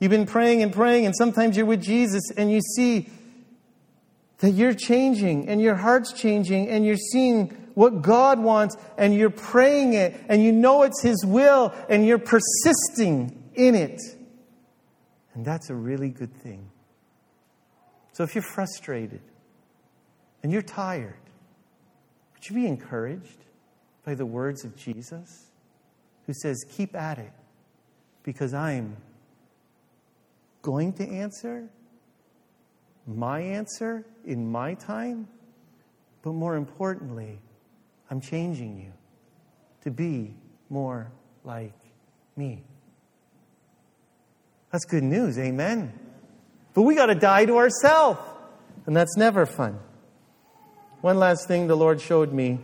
You've 0.00 0.10
been 0.10 0.24
praying 0.24 0.62
and 0.62 0.72
praying, 0.72 1.04
and 1.04 1.14
sometimes 1.14 1.54
you're 1.56 1.66
with 1.66 1.82
Jesus 1.82 2.30
and 2.34 2.50
you 2.50 2.60
see 2.62 3.10
that 4.38 4.52
you're 4.52 4.72
changing 4.72 5.48
and 5.48 5.60
your 5.60 5.74
heart's 5.74 6.14
changing 6.14 6.68
and 6.68 6.84
you're 6.84 6.96
seeing 6.96 7.48
what 7.74 8.00
God 8.00 8.38
wants 8.38 8.76
and 8.96 9.14
you're 9.14 9.28
praying 9.28 9.92
it 9.92 10.18
and 10.30 10.42
you 10.42 10.50
know 10.50 10.82
it's 10.82 11.02
His 11.02 11.24
will 11.26 11.74
and 11.90 12.06
you're 12.06 12.18
persisting 12.18 13.50
in 13.54 13.74
it. 13.74 14.00
And 15.34 15.44
that's 15.44 15.68
a 15.68 15.74
really 15.74 16.08
good 16.08 16.34
thing. 16.34 16.70
So 18.12 18.24
if 18.24 18.34
you're 18.34 18.42
frustrated 18.42 19.20
and 20.42 20.50
you're 20.50 20.62
tired, 20.62 21.20
would 22.32 22.48
you 22.48 22.56
be 22.56 22.66
encouraged? 22.66 23.45
By 24.06 24.14
the 24.14 24.24
words 24.24 24.64
of 24.64 24.76
Jesus, 24.76 25.46
who 26.26 26.32
says, 26.32 26.64
Keep 26.70 26.94
at 26.94 27.18
it, 27.18 27.32
because 28.22 28.54
I'm 28.54 28.96
going 30.62 30.92
to 30.94 31.06
answer 31.06 31.68
my 33.06 33.40
answer 33.40 34.04
in 34.24 34.50
my 34.50 34.74
time, 34.74 35.28
but 36.22 36.32
more 36.32 36.56
importantly, 36.56 37.38
I'm 38.10 38.20
changing 38.20 38.78
you 38.78 38.92
to 39.82 39.90
be 39.90 40.34
more 40.70 41.10
like 41.44 41.74
me. 42.36 42.62
That's 44.72 44.84
good 44.84 45.04
news, 45.04 45.38
amen. 45.38 45.92
But 46.74 46.82
we 46.82 46.94
got 46.94 47.06
to 47.06 47.14
die 47.14 47.46
to 47.46 47.56
ourselves, 47.56 48.20
and 48.86 48.96
that's 48.96 49.16
never 49.16 49.46
fun. 49.46 49.78
One 51.00 51.18
last 51.18 51.48
thing 51.48 51.66
the 51.66 51.76
Lord 51.76 52.00
showed 52.00 52.32
me 52.32 52.60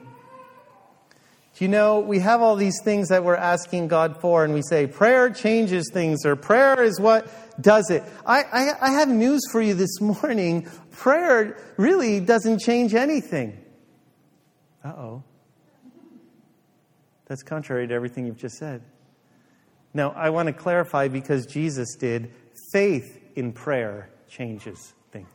you 1.61 1.69
know, 1.69 2.01
we 2.01 2.19
have 2.21 2.41
all 2.41 2.57
these 2.57 2.81
things 2.83 3.09
that 3.09 3.25
we're 3.25 3.37
asking 3.37 3.89
God 3.89 4.21
for, 4.21 4.45
and 4.45 4.55
we 4.55 4.63
say 4.63 4.87
prayer 4.87 5.29
changes 5.31 5.91
things, 5.93 6.25
or 6.25 6.35
prayer 6.35 6.83
is 6.83 6.99
what 6.99 7.29
does 7.61 7.91
it. 7.91 8.03
I, 8.25 8.43
I, 8.43 8.69
I 8.81 8.91
have 8.93 9.09
news 9.09 9.43
for 9.53 9.61
you 9.61 9.75
this 9.75 10.01
morning. 10.23 10.69
Prayer 10.93 11.59
really 11.77 12.21
doesn't 12.21 12.61
change 12.61 12.95
anything. 12.95 13.59
Uh 14.83 14.89
oh. 14.89 15.23
That's 17.27 17.43
contrary 17.43 17.87
to 17.87 17.95
everything 17.95 18.27
you've 18.27 18.39
just 18.39 18.57
said. 18.57 18.83
Now, 19.95 20.11
I 20.11 20.31
want 20.31 20.47
to 20.47 20.53
clarify 20.53 21.09
because 21.09 21.47
Jesus 21.47 21.95
did. 21.97 22.33
Faith 22.73 23.21
in 23.37 23.53
prayer 23.53 24.11
changes 24.29 24.95
things. 25.11 25.29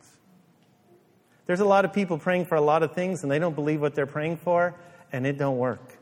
There's 1.46 1.60
a 1.60 1.64
lot 1.64 1.84
of 1.84 1.92
people 1.92 2.18
praying 2.18 2.46
for 2.46 2.56
a 2.56 2.60
lot 2.60 2.82
of 2.82 2.92
things 2.92 3.22
and 3.22 3.30
they 3.30 3.38
don't 3.38 3.54
believe 3.54 3.80
what 3.80 3.94
they're 3.94 4.06
praying 4.06 4.38
for, 4.38 4.74
and 5.12 5.26
it 5.26 5.38
don't 5.38 5.58
work. 5.58 5.97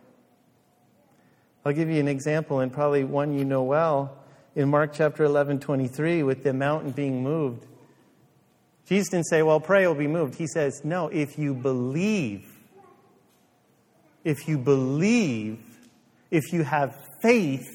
I'll 1.66 1.72
give 1.72 1.90
you 1.90 1.98
an 1.98 2.06
example, 2.06 2.60
and 2.60 2.72
probably 2.72 3.02
one 3.02 3.36
you 3.36 3.44
know 3.44 3.64
well. 3.64 4.16
In 4.54 4.68
Mark 4.68 4.92
chapter 4.94 5.24
11, 5.24 5.58
23, 5.58 6.22
with 6.22 6.44
the 6.44 6.52
mountain 6.52 6.92
being 6.92 7.24
moved, 7.24 7.66
Jesus 8.86 9.08
didn't 9.08 9.26
say, 9.26 9.42
Well, 9.42 9.58
pray 9.58 9.82
it 9.82 9.88
will 9.88 9.96
be 9.96 10.06
moved. 10.06 10.36
He 10.36 10.46
says, 10.46 10.82
No, 10.84 11.08
if 11.08 11.36
you 11.36 11.54
believe, 11.54 12.48
if 14.22 14.46
you 14.46 14.58
believe, 14.58 15.58
if 16.30 16.52
you 16.52 16.62
have 16.62 16.96
faith, 17.20 17.66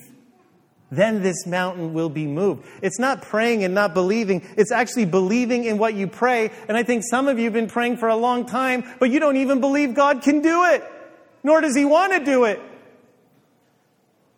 then 0.90 1.22
this 1.22 1.46
mountain 1.46 1.94
will 1.94 2.10
be 2.10 2.28
moved. 2.28 2.66
It's 2.82 2.98
not 2.98 3.22
praying 3.22 3.66
and 3.66 3.76
not 3.76 3.94
believing. 3.94 4.48
It's 4.56 4.72
actually 4.72 5.04
believing 5.04 5.66
in 5.66 5.78
what 5.78 5.96
you 5.96 6.08
pray. 6.08 6.52
And 6.70 6.78
I 6.78 6.84
think 6.84 7.04
some 7.10 7.28
of 7.28 7.40
you 7.40 7.44
have 7.44 7.54
been 7.54 7.68
praying 7.68 7.98
for 7.98 8.08
a 8.08 8.16
long 8.16 8.46
time, 8.46 8.86
but 9.02 9.10
you 9.10 9.20
don't 9.20 9.36
even 9.36 9.60
believe 9.60 9.96
God 9.96 10.22
can 10.22 10.40
do 10.40 10.64
it. 10.64 10.82
Nor 11.44 11.60
does 11.60 11.76
He 11.76 11.84
want 11.84 12.14
to 12.14 12.24
do 12.24 12.46
it. 12.46 12.62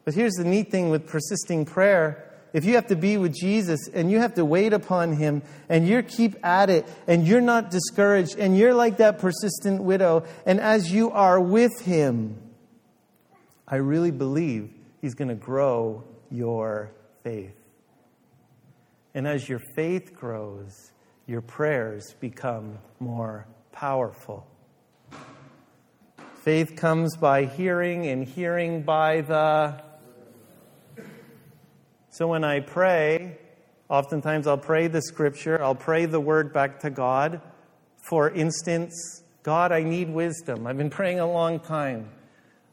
But 0.05 0.13
here's 0.13 0.33
the 0.33 0.43
neat 0.43 0.69
thing 0.69 0.89
with 0.89 1.07
persisting 1.07 1.65
prayer. 1.65 2.29
If 2.51 2.65
you 2.65 2.75
have 2.75 2.87
to 2.87 2.95
be 2.95 3.17
with 3.17 3.33
Jesus 3.33 3.87
and 3.91 4.11
you 4.11 4.19
have 4.19 4.35
to 4.35 4.45
wait 4.45 4.73
upon 4.73 5.13
him 5.13 5.41
and 5.69 5.87
you 5.87 6.03
keep 6.03 6.35
at 6.45 6.69
it 6.69 6.87
and 7.07 7.27
you're 7.27 7.41
not 7.41 7.71
discouraged 7.71 8.37
and 8.37 8.57
you're 8.57 8.73
like 8.75 8.97
that 8.97 9.19
persistent 9.19 9.81
widow, 9.81 10.25
and 10.45 10.59
as 10.59 10.91
you 10.91 11.11
are 11.11 11.39
with 11.39 11.81
him, 11.81 12.37
I 13.67 13.77
really 13.77 14.11
believe 14.11 14.71
he's 15.01 15.15
going 15.15 15.29
to 15.29 15.35
grow 15.35 16.03
your 16.29 16.91
faith. 17.23 17.55
And 19.15 19.27
as 19.27 19.47
your 19.47 19.61
faith 19.75 20.13
grows, 20.13 20.91
your 21.25 21.41
prayers 21.41 22.15
become 22.19 22.77
more 22.99 23.47
powerful. 23.71 24.45
Faith 26.41 26.75
comes 26.75 27.15
by 27.15 27.45
hearing, 27.45 28.05
and 28.07 28.27
hearing 28.27 28.83
by 28.83 29.21
the. 29.21 29.81
So 32.13 32.27
when 32.27 32.43
I 32.43 32.59
pray, 32.59 33.39
oftentimes 33.89 34.45
I'll 34.45 34.55
pray 34.55 34.85
the 34.85 35.01
scripture, 35.01 35.59
I'll 35.63 35.73
pray 35.73 36.05
the 36.05 36.19
word 36.19 36.53
back 36.53 36.81
to 36.81 36.91
God. 36.91 37.41
For 38.07 38.29
instance, 38.29 39.23
God, 39.41 39.71
I 39.71 39.81
need 39.81 40.11
wisdom. 40.11 40.67
I've 40.67 40.77
been 40.77 40.91
praying 40.91 41.19
a 41.19 41.25
long 41.25 41.59
time. 41.59 42.11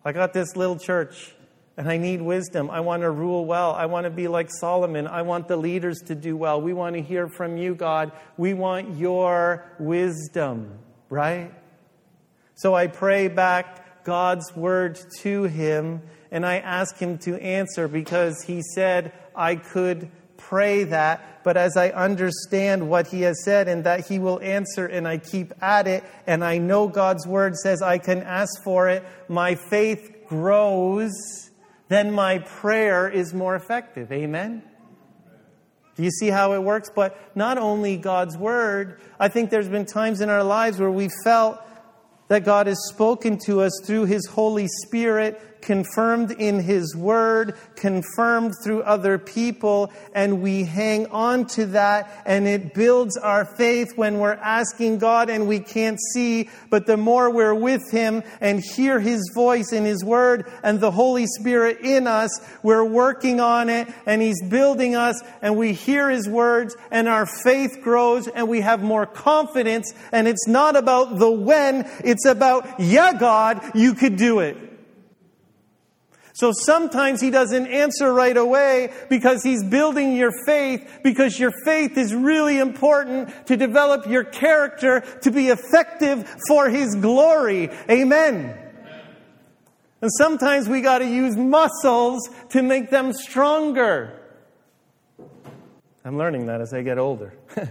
I 0.05 0.13
got 0.13 0.35
this 0.35 0.57
little 0.57 0.79
church 0.79 1.35
and 1.79 1.89
I 1.89 1.97
need 1.97 2.21
wisdom. 2.21 2.69
I 2.69 2.81
want 2.81 3.01
to 3.01 3.11
rule 3.11 3.47
well. 3.47 3.73
I 3.73 3.87
want 3.87 4.05
to 4.05 4.11
be 4.11 4.29
like 4.29 4.51
Solomon. 4.51 5.07
I 5.07 5.23
want 5.23 5.49
the 5.49 5.57
leaders 5.57 6.01
to 6.09 6.15
do 6.15 6.37
well. 6.37 6.61
We 6.61 6.75
want 6.75 6.97
to 6.97 7.01
hear 7.01 7.27
from 7.27 7.57
you, 7.57 7.75
God. 7.75 8.13
We 8.37 8.53
want 8.53 8.99
your 8.99 9.65
wisdom, 9.79 10.79
right? 11.09 11.51
So 12.57 12.75
I 12.75 12.89
pray 12.89 13.29
back 13.29 14.05
God's 14.05 14.55
word 14.55 15.01
to 15.21 15.45
him 15.45 16.03
and 16.31 16.45
I 16.47 16.59
ask 16.59 16.97
him 16.99 17.17
to 17.19 17.41
answer 17.41 17.89
because 17.89 18.43
he 18.43 18.63
said 18.75 19.13
I 19.35 19.57
could 19.57 20.11
pray 20.37 20.85
that. 20.85 21.43
But 21.45 21.57
as 21.57 21.77
I 21.77 21.91
understand 21.91 22.89
what 22.89 23.07
he 23.07 23.23
has 23.23 23.45
said 23.45 23.69
and 23.69 23.85
that 23.85 24.09
he 24.09 24.19
will 24.19 24.41
answer 24.41 24.87
and 24.87 25.07
I 25.07 25.19
keep 25.19 25.53
at 25.63 25.87
it 25.87 26.05
and 26.27 26.45
I 26.45 26.59
know 26.59 26.89
God's 26.89 27.27
word 27.27 27.57
says 27.57 27.83
I 27.83 27.99
can 27.99 28.23
ask 28.23 28.63
for 28.65 28.89
it, 28.89 29.05
my 29.29 29.55
faith 29.55 30.27
grows, 30.27 31.13
then 31.89 32.13
my 32.13 32.39
prayer 32.39 33.09
is 33.09 33.33
more 33.33 33.55
effective. 33.55 34.13
Amen? 34.13 34.63
Do 35.97 36.05
you 36.05 36.11
see 36.11 36.29
how 36.29 36.55
it 36.55 36.63
works? 36.63 36.91
But 36.95 37.37
not 37.37 37.59
only 37.59 37.97
God's 37.97 38.37
word, 38.37 39.01
I 39.19 39.29
think 39.29 39.51
there's 39.51 39.69
been 39.69 39.87
times 39.87 40.21
in 40.21 40.31
our 40.31 40.45
lives 40.45 40.79
where 40.79 40.91
we 40.91 41.11
felt 41.25 41.61
that 42.29 42.45
God 42.45 42.69
has 42.69 42.79
spoken 42.89 43.39
to 43.47 43.61
us 43.61 43.73
through 43.85 44.05
His 44.05 44.25
Holy 44.27 44.69
Spirit 44.87 45.41
confirmed 45.63 46.31
in 46.31 46.61
His 46.61 46.97
Word, 46.97 47.57
confirmed 47.77 48.55
through 48.65 48.83
other 48.83 49.19
people, 49.19 49.93
and 50.15 50.43
we 50.43 50.65
hang 50.65 51.07
on 51.09 51.47
to 51.49 51.67
that, 51.67 52.23
and 52.25 52.47
it 52.47 52.75
builds 52.75 53.17
our 53.17 53.45
faith 53.45 53.93
when 53.97 54.19
we're 54.19 54.33
asking 54.33 54.99
God 54.99 55.31
and 55.31 55.47
we 55.47 55.61
can't 55.61 55.99
see. 56.15 56.49
But 56.71 56.87
the 56.87 56.97
more 56.97 57.31
we're 57.31 57.55
with 57.55 57.91
Him 57.91 58.23
and 58.41 58.61
hear 58.61 59.01
His 59.01 59.31
voice 59.35 59.73
in 59.73 59.85
His 59.85 60.05
Word 60.05 60.51
and 60.63 60.81
the 60.81 60.91
Holy 60.91 61.27
Spirit 61.27 61.81
in 61.81 62.07
us, 62.07 62.31
we're 62.63 62.85
working 62.85 63.41
on 63.41 63.69
it, 63.69 63.89
and 64.07 64.23
He's 64.23 64.43
building 64.49 64.97
us, 64.97 65.21
and 65.43 65.57
we 65.57 65.73
hear 65.73 66.11
His 66.11 66.29
words, 66.29 66.77
and 66.91 67.09
our 67.09 67.27
faith 67.27 67.81
grows, 67.83 68.29
and 68.29 68.49
we 68.49 68.61
have 68.61 68.83
more 68.83 69.07
confidence. 69.07 69.93
And 70.13 70.27
it's 70.27 70.47
not 70.47 70.77
about 70.77 71.19
the 71.19 71.31
when, 71.31 71.89
it's 72.05 72.25
about, 72.25 72.81
yeah, 72.81 73.13
God, 73.13 73.61
you 73.75 73.95
could 73.95 74.17
do 74.17 74.41
it. 74.41 74.70
So 76.41 76.53
sometimes 76.53 77.21
he 77.21 77.29
doesn't 77.31 77.67
answer 77.67 78.11
right 78.15 78.35
away 78.35 78.95
because 79.11 79.43
he's 79.43 79.63
building 79.63 80.17
your 80.17 80.33
faith 80.47 81.01
because 81.05 81.39
your 81.39 81.53
faith 81.67 81.99
is 81.99 82.15
really 82.15 82.59
important 82.59 83.47
to 83.49 83.59
develop 83.59 84.07
your 84.07 84.25
character 84.25 85.03
to 85.21 85.31
be 85.31 85.49
effective 85.49 86.27
for 86.49 86.71
his 86.71 86.95
glory. 86.95 87.69
Amen. 87.91 88.59
And 90.01 90.11
sometimes 90.17 90.67
we 90.67 90.81
got 90.81 91.01
to 91.01 91.07
use 91.07 91.37
muscles 91.37 92.27
to 92.49 92.63
make 92.63 92.89
them 92.89 93.13
stronger. 93.13 94.19
I'm 96.07 96.17
learning 96.17 96.47
that 96.47 96.63
as 96.63 96.73
I 96.73 96.81
get 96.81 96.97
older. 96.97 97.35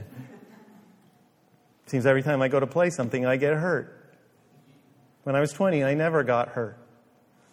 Seems 1.87 2.05
every 2.05 2.21
time 2.21 2.43
I 2.43 2.49
go 2.49 2.59
to 2.59 2.67
play 2.67 2.91
something, 2.91 3.25
I 3.25 3.37
get 3.37 3.55
hurt. 3.55 4.13
When 5.23 5.35
I 5.35 5.39
was 5.39 5.53
20, 5.53 5.83
I 5.83 5.95
never 5.95 6.23
got 6.23 6.49
hurt. 6.49 6.78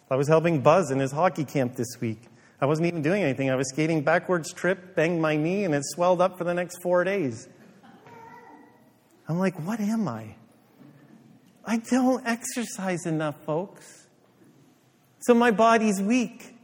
I 0.09 0.15
was 0.15 0.27
helping 0.27 0.61
Buzz 0.61 0.89
in 0.91 0.99
his 0.99 1.11
hockey 1.11 1.43
camp 1.43 1.75
this 1.75 1.99
week. 1.99 2.21
I 2.59 2.65
wasn't 2.65 2.87
even 2.87 3.01
doing 3.01 3.23
anything. 3.23 3.49
I 3.49 3.55
was 3.55 3.69
skating 3.69 4.01
backwards, 4.01 4.51
tripped, 4.53 4.95
banged 4.95 5.21
my 5.21 5.35
knee, 5.35 5.63
and 5.63 5.75
it 5.75 5.83
swelled 5.85 6.21
up 6.21 6.37
for 6.37 6.43
the 6.43 6.53
next 6.53 6.81
four 6.81 7.03
days. 7.03 7.47
I'm 9.27 9.37
like, 9.37 9.55
what 9.65 9.79
am 9.79 10.07
I? 10.07 10.35
I 11.65 11.77
don't 11.77 12.25
exercise 12.25 13.05
enough, 13.05 13.35
folks. 13.45 14.07
So 15.19 15.33
my 15.33 15.51
body's 15.51 16.01
weak. 16.01 16.56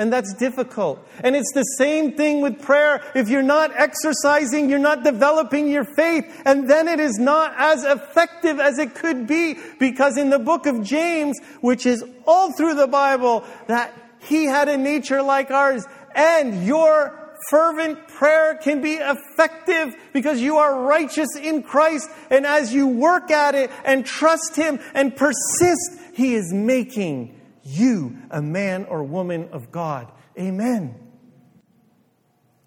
And 0.00 0.10
that's 0.10 0.32
difficult. 0.32 1.06
And 1.22 1.36
it's 1.36 1.52
the 1.52 1.62
same 1.76 2.16
thing 2.16 2.40
with 2.40 2.62
prayer. 2.62 3.02
If 3.14 3.28
you're 3.28 3.42
not 3.42 3.70
exercising, 3.76 4.70
you're 4.70 4.78
not 4.78 5.04
developing 5.04 5.68
your 5.68 5.84
faith, 5.84 6.24
and 6.46 6.70
then 6.70 6.88
it 6.88 6.98
is 6.98 7.18
not 7.18 7.52
as 7.58 7.84
effective 7.84 8.60
as 8.60 8.78
it 8.78 8.94
could 8.94 9.26
be. 9.26 9.58
Because 9.78 10.16
in 10.16 10.30
the 10.30 10.38
book 10.38 10.64
of 10.64 10.82
James, 10.82 11.38
which 11.60 11.84
is 11.84 12.02
all 12.26 12.50
through 12.54 12.76
the 12.76 12.86
Bible, 12.86 13.44
that 13.66 13.92
he 14.20 14.46
had 14.46 14.70
a 14.70 14.78
nature 14.78 15.20
like 15.20 15.50
ours, 15.50 15.84
and 16.14 16.66
your 16.66 17.36
fervent 17.50 18.08
prayer 18.08 18.54
can 18.54 18.80
be 18.80 18.94
effective 18.94 19.94
because 20.14 20.40
you 20.40 20.56
are 20.56 20.82
righteous 20.82 21.28
in 21.36 21.62
Christ. 21.62 22.08
And 22.30 22.46
as 22.46 22.72
you 22.72 22.86
work 22.86 23.30
at 23.30 23.54
it 23.54 23.70
and 23.84 24.06
trust 24.06 24.56
Him 24.56 24.80
and 24.94 25.14
persist, 25.14 26.00
He 26.14 26.34
is 26.34 26.54
making 26.54 27.39
you 27.62 28.16
a 28.30 28.42
man 28.42 28.84
or 28.84 29.02
woman 29.02 29.48
of 29.52 29.70
God. 29.70 30.10
Amen. 30.38 30.94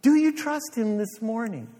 Do 0.01 0.15
you 0.15 0.35
trust 0.35 0.75
Him 0.75 0.97
this 0.97 1.21
morning? 1.21 1.73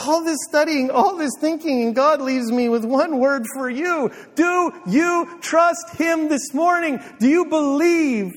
All 0.00 0.24
this 0.24 0.38
studying, 0.48 0.90
all 0.90 1.16
this 1.16 1.32
thinking, 1.40 1.82
and 1.82 1.94
God 1.94 2.22
leaves 2.22 2.50
me 2.52 2.68
with 2.68 2.84
one 2.84 3.18
word 3.18 3.44
for 3.54 3.68
you. 3.68 4.10
Do 4.34 4.72
you 4.86 5.38
trust 5.40 5.96
Him 5.96 6.28
this 6.28 6.54
morning? 6.54 7.00
Do 7.18 7.28
you 7.28 7.46
believe 7.46 8.32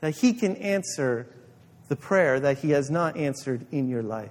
that 0.00 0.16
He 0.16 0.32
can 0.32 0.56
answer 0.56 1.26
the 1.88 1.96
prayer 1.96 2.40
that 2.40 2.58
He 2.58 2.70
has 2.70 2.90
not 2.90 3.16
answered 3.16 3.66
in 3.70 3.88
your 3.88 4.02
life? 4.02 4.30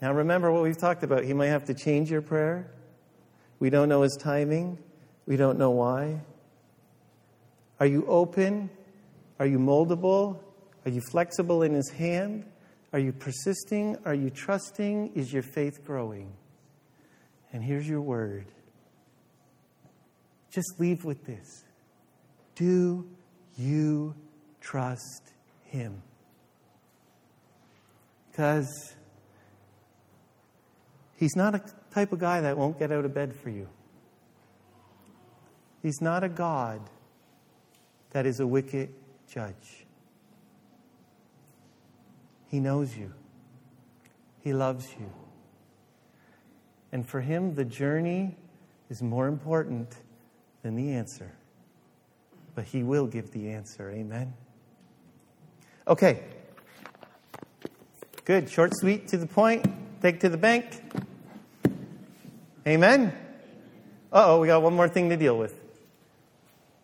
Now, 0.00 0.12
remember 0.12 0.52
what 0.52 0.62
we've 0.62 0.78
talked 0.78 1.02
about. 1.02 1.24
He 1.24 1.32
might 1.32 1.46
have 1.46 1.64
to 1.66 1.74
change 1.74 2.10
your 2.10 2.22
prayer. 2.22 2.70
We 3.58 3.70
don't 3.70 3.88
know 3.88 4.02
His 4.02 4.16
timing. 4.16 4.78
We 5.26 5.36
don't 5.36 5.58
know 5.58 5.70
why. 5.70 6.20
Are 7.80 7.86
you 7.86 8.06
open? 8.06 8.70
Are 9.38 9.46
you 9.46 9.58
moldable? 9.58 10.38
Are 10.84 10.90
you 10.90 11.00
flexible 11.10 11.62
in 11.62 11.74
His 11.74 11.90
hand? 11.90 12.44
Are 12.92 12.98
you 12.98 13.12
persisting? 13.12 13.98
Are 14.04 14.14
you 14.14 14.30
trusting? 14.30 15.12
Is 15.14 15.32
your 15.32 15.42
faith 15.42 15.84
growing? 15.84 16.32
And 17.52 17.62
here's 17.62 17.88
your 17.88 18.00
word. 18.00 18.46
Just 20.50 20.78
leave 20.78 21.04
with 21.04 21.26
this. 21.26 21.64
Do 22.54 23.06
you 23.58 24.14
trust 24.60 25.32
Him? 25.64 26.02
Because 28.30 28.94
He's 31.16 31.34
not 31.34 31.54
a 31.54 31.62
type 31.92 32.12
of 32.12 32.18
guy 32.18 32.42
that 32.42 32.56
won't 32.56 32.78
get 32.78 32.92
out 32.92 33.04
of 33.04 33.12
bed 33.12 33.34
for 33.34 33.50
you. 33.50 33.68
He's 35.86 36.00
not 36.00 36.24
a 36.24 36.28
God 36.28 36.80
that 38.10 38.26
is 38.26 38.40
a 38.40 38.46
wicked 38.46 38.92
judge. 39.28 39.86
He 42.48 42.58
knows 42.58 42.96
you, 42.96 43.12
He 44.42 44.52
loves 44.52 44.88
you. 44.98 45.08
And 46.90 47.08
for 47.08 47.20
Him, 47.20 47.54
the 47.54 47.64
journey 47.64 48.34
is 48.90 49.00
more 49.00 49.28
important 49.28 49.94
than 50.64 50.74
the 50.74 50.90
answer. 50.90 51.30
But 52.56 52.64
He 52.64 52.82
will 52.82 53.06
give 53.06 53.30
the 53.30 53.50
answer. 53.50 53.88
Amen. 53.88 54.34
Okay. 55.86 56.24
Good. 58.24 58.50
Short, 58.50 58.72
sweet, 58.76 59.06
to 59.06 59.18
the 59.18 59.28
point. 59.28 59.64
Take 60.02 60.18
to 60.18 60.28
the 60.28 60.36
bank. 60.36 60.66
Amen. 62.66 63.16
Uh 64.12 64.24
oh, 64.26 64.40
we 64.40 64.48
got 64.48 64.62
one 64.62 64.74
more 64.74 64.88
thing 64.88 65.10
to 65.10 65.16
deal 65.16 65.38
with. 65.38 65.55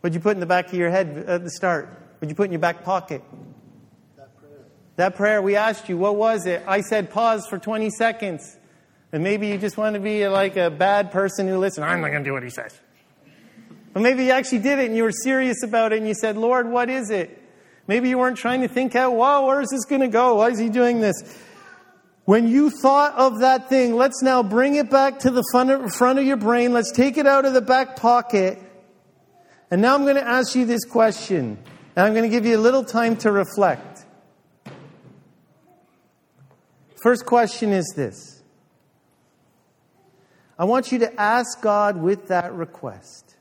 What'd 0.02 0.16
you 0.16 0.20
put 0.20 0.34
in 0.34 0.40
the 0.40 0.46
back 0.46 0.66
of 0.66 0.74
your 0.74 0.90
head 0.90 1.26
uh, 1.28 1.34
at 1.34 1.44
the 1.44 1.50
start? 1.50 1.86
What'd 2.18 2.28
you 2.28 2.34
put 2.34 2.46
in 2.46 2.50
your 2.50 2.58
back 2.58 2.82
pocket? 2.82 3.22
That 4.16 4.36
prayer. 4.36 4.64
That 4.96 5.14
prayer 5.14 5.40
we 5.40 5.54
asked 5.54 5.88
you, 5.88 5.96
what 5.96 6.16
was 6.16 6.44
it? 6.44 6.60
I 6.66 6.80
said 6.80 7.08
pause 7.08 7.46
for 7.46 7.56
20 7.56 7.88
seconds. 7.90 8.56
And 9.12 9.22
maybe 9.22 9.46
you 9.46 9.58
just 9.58 9.76
want 9.76 9.94
to 9.94 10.00
be 10.00 10.24
uh, 10.24 10.30
like 10.32 10.56
a 10.56 10.70
bad 10.70 11.12
person 11.12 11.46
who 11.46 11.56
listens. 11.58 11.84
I'm 11.84 12.00
not 12.00 12.08
going 12.08 12.24
to 12.24 12.28
do 12.28 12.32
what 12.32 12.42
he 12.42 12.50
says. 12.50 12.76
But 13.92 14.02
maybe 14.02 14.24
you 14.24 14.32
actually 14.32 14.58
did 14.58 14.80
it 14.80 14.86
and 14.86 14.96
you 14.96 15.04
were 15.04 15.12
serious 15.12 15.62
about 15.62 15.92
it 15.92 15.98
and 15.98 16.08
you 16.08 16.14
said, 16.14 16.36
Lord, 16.36 16.68
what 16.68 16.90
is 16.90 17.10
it? 17.10 17.40
Maybe 17.86 18.08
you 18.08 18.18
weren't 18.18 18.38
trying 18.38 18.62
to 18.62 18.68
think 18.68 18.96
out, 18.96 19.14
wow, 19.14 19.46
where 19.46 19.60
is 19.60 19.68
this 19.70 19.84
going 19.84 20.00
to 20.00 20.08
go? 20.08 20.36
Why 20.36 20.48
is 20.48 20.58
he 20.58 20.68
doing 20.68 21.00
this? 21.00 21.14
When 22.24 22.48
you 22.48 22.70
thought 22.70 23.14
of 23.14 23.38
that 23.38 23.68
thing, 23.68 23.94
let's 23.94 24.20
now 24.20 24.42
bring 24.42 24.74
it 24.74 24.90
back 24.90 25.20
to 25.20 25.30
the 25.30 25.44
front 25.52 26.18
of 26.18 26.26
your 26.26 26.36
brain. 26.36 26.72
Let's 26.72 26.90
take 26.90 27.18
it 27.18 27.26
out 27.28 27.44
of 27.44 27.54
the 27.54 27.60
back 27.60 27.94
pocket 27.94 28.58
and 29.72 29.80
now 29.80 29.94
I'm 29.94 30.02
going 30.02 30.16
to 30.16 30.28
ask 30.28 30.54
you 30.54 30.66
this 30.66 30.84
question, 30.84 31.56
and 31.96 32.06
I'm 32.06 32.12
going 32.12 32.24
to 32.24 32.28
give 32.28 32.44
you 32.44 32.58
a 32.58 32.60
little 32.60 32.84
time 32.84 33.16
to 33.16 33.32
reflect. 33.32 34.04
First 37.02 37.24
question 37.24 37.72
is 37.72 37.90
this 37.96 38.42
I 40.58 40.66
want 40.66 40.92
you 40.92 40.98
to 40.98 41.18
ask 41.18 41.62
God 41.62 41.96
with 41.96 42.28
that 42.28 42.52
request 42.52 43.34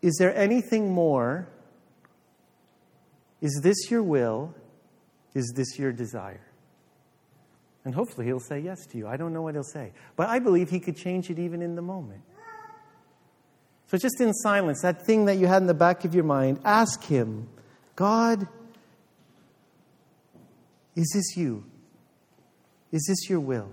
Is 0.00 0.16
there 0.18 0.34
anything 0.34 0.90
more? 0.90 1.48
Is 3.42 3.60
this 3.62 3.90
your 3.90 4.02
will? 4.02 4.54
Is 5.34 5.52
this 5.54 5.78
your 5.78 5.92
desire? 5.92 6.46
And 7.84 7.94
hopefully 7.94 8.26
he'll 8.26 8.40
say 8.40 8.60
yes 8.60 8.86
to 8.86 8.96
you. 8.96 9.06
I 9.06 9.18
don't 9.18 9.34
know 9.34 9.42
what 9.42 9.54
he'll 9.54 9.64
say. 9.64 9.92
But 10.16 10.30
I 10.30 10.38
believe 10.38 10.70
he 10.70 10.80
could 10.80 10.96
change 10.96 11.28
it 11.28 11.38
even 11.38 11.60
in 11.60 11.74
the 11.74 11.82
moment. 11.82 12.22
So 13.92 13.98
just 13.98 14.22
in 14.22 14.32
silence, 14.32 14.80
that 14.80 15.04
thing 15.04 15.26
that 15.26 15.36
you 15.36 15.46
had 15.46 15.60
in 15.60 15.66
the 15.66 15.74
back 15.74 16.06
of 16.06 16.14
your 16.14 16.24
mind, 16.24 16.60
ask 16.64 17.04
him, 17.04 17.46
God, 17.94 18.48
is 20.96 21.12
this 21.12 21.36
you? 21.36 21.62
Is 22.90 23.04
this 23.06 23.28
your 23.28 23.40
will? 23.40 23.68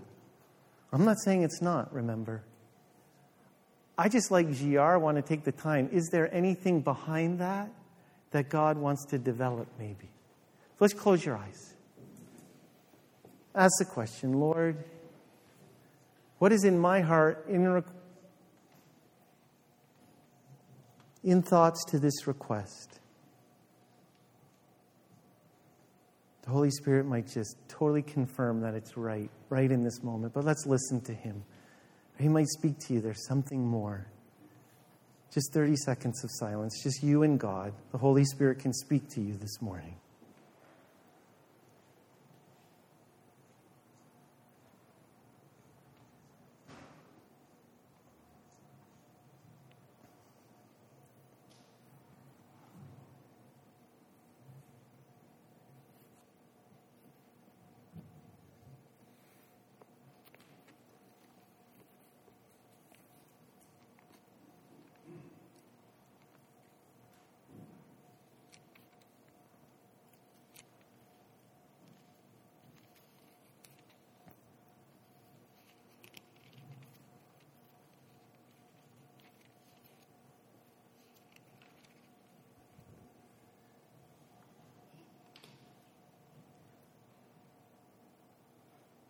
I'm 0.91 1.05
not 1.05 1.21
saying 1.23 1.43
it's 1.43 1.62
not, 1.62 1.93
remember. 1.93 2.43
I 3.97 4.10
just 4.10 4.29
like 4.29 4.47
GR 4.60 4.97
want 4.97 5.15
to 5.15 5.21
take 5.21 5.45
the 5.45 5.53
time. 5.53 5.88
Is 5.93 6.10
there 6.12 6.34
anything 6.36 6.82
behind 6.82 7.39
that 7.39 7.71
that 8.32 8.49
God 8.49 8.77
wants 8.77 9.05
to 9.12 9.17
develop, 9.17 9.69
maybe? 9.79 10.10
Let's 10.82 10.93
close 10.93 11.23
your 11.23 11.38
eyes. 11.38 11.75
Ask 13.55 13.71
the 13.79 13.86
question, 13.86 14.34
Lord, 14.34 14.84
what 16.39 16.51
is 16.51 16.65
in 16.65 16.77
my 16.77 16.99
heart 16.99 17.45
in, 17.47 17.63
in 21.23 21.41
thoughts 21.41 21.84
to 21.86 21.99
this 21.99 22.27
request? 22.27 22.99
The 26.43 26.49
Holy 26.49 26.71
Spirit 26.71 27.05
might 27.05 27.27
just 27.27 27.58
totally 27.67 28.01
confirm 28.01 28.62
that 28.62 28.73
it's 28.73 28.97
right, 28.97 29.29
right 29.49 29.69
in 29.69 29.84
this 29.84 30.01
moment, 30.01 30.34
but 30.34 30.43
let's 30.43 30.65
listen 30.65 31.01
to 31.01 31.13
Him. 31.13 31.43
He 32.19 32.27
might 32.27 32.47
speak 32.47 32.79
to 32.88 32.93
you, 32.93 33.01
there's 33.01 33.27
something 33.27 33.65
more. 33.65 34.08
Just 35.32 35.53
30 35.53 35.75
seconds 35.75 36.23
of 36.23 36.32
silence, 36.34 36.82
just 36.84 37.03
you 37.03 37.23
and 37.23 37.39
God. 37.39 37.73
The 37.91 37.99
Holy 37.99 38.25
Spirit 38.25 38.60
can 38.60 38.73
speak 38.73 39.10
to 39.10 39.21
you 39.21 39.36
this 39.36 39.62
morning. 39.62 39.95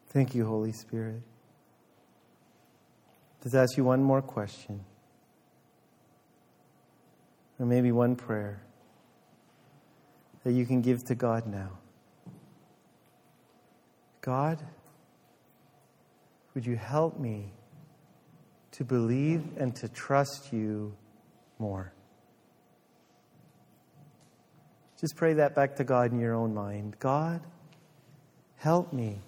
Thank 0.10 0.34
you, 0.34 0.46
Holy 0.46 0.72
Spirit. 0.72 1.22
Just 3.44 3.56
ask 3.56 3.78
you 3.78 3.84
one 3.84 4.04
more 4.04 4.22
question, 4.22 4.84
or 7.60 7.66
maybe 7.66 7.92
one 7.92 8.16
prayer 8.16 8.62
that 10.44 10.52
you 10.54 10.66
can 10.66 10.82
give 10.82 11.04
to 11.06 11.16
God 11.16 11.46
now. 11.48 11.78
God, 14.22 14.62
would 16.54 16.66
you 16.66 16.76
help 16.76 17.20
me 17.20 17.54
to 18.72 18.84
believe 18.84 19.44
and 19.58 19.76
to 19.78 19.88
trust 19.88 20.52
you 20.52 20.96
more? 21.60 21.94
Just 25.00 25.16
pray 25.16 25.34
that 25.34 25.56
back 25.56 25.76
to 25.78 25.84
God 25.84 26.12
in 26.12 26.20
your 26.20 26.34
own 26.34 26.54
mind. 26.54 26.98
God, 27.00 27.42
help 28.58 28.92
me 28.92 29.22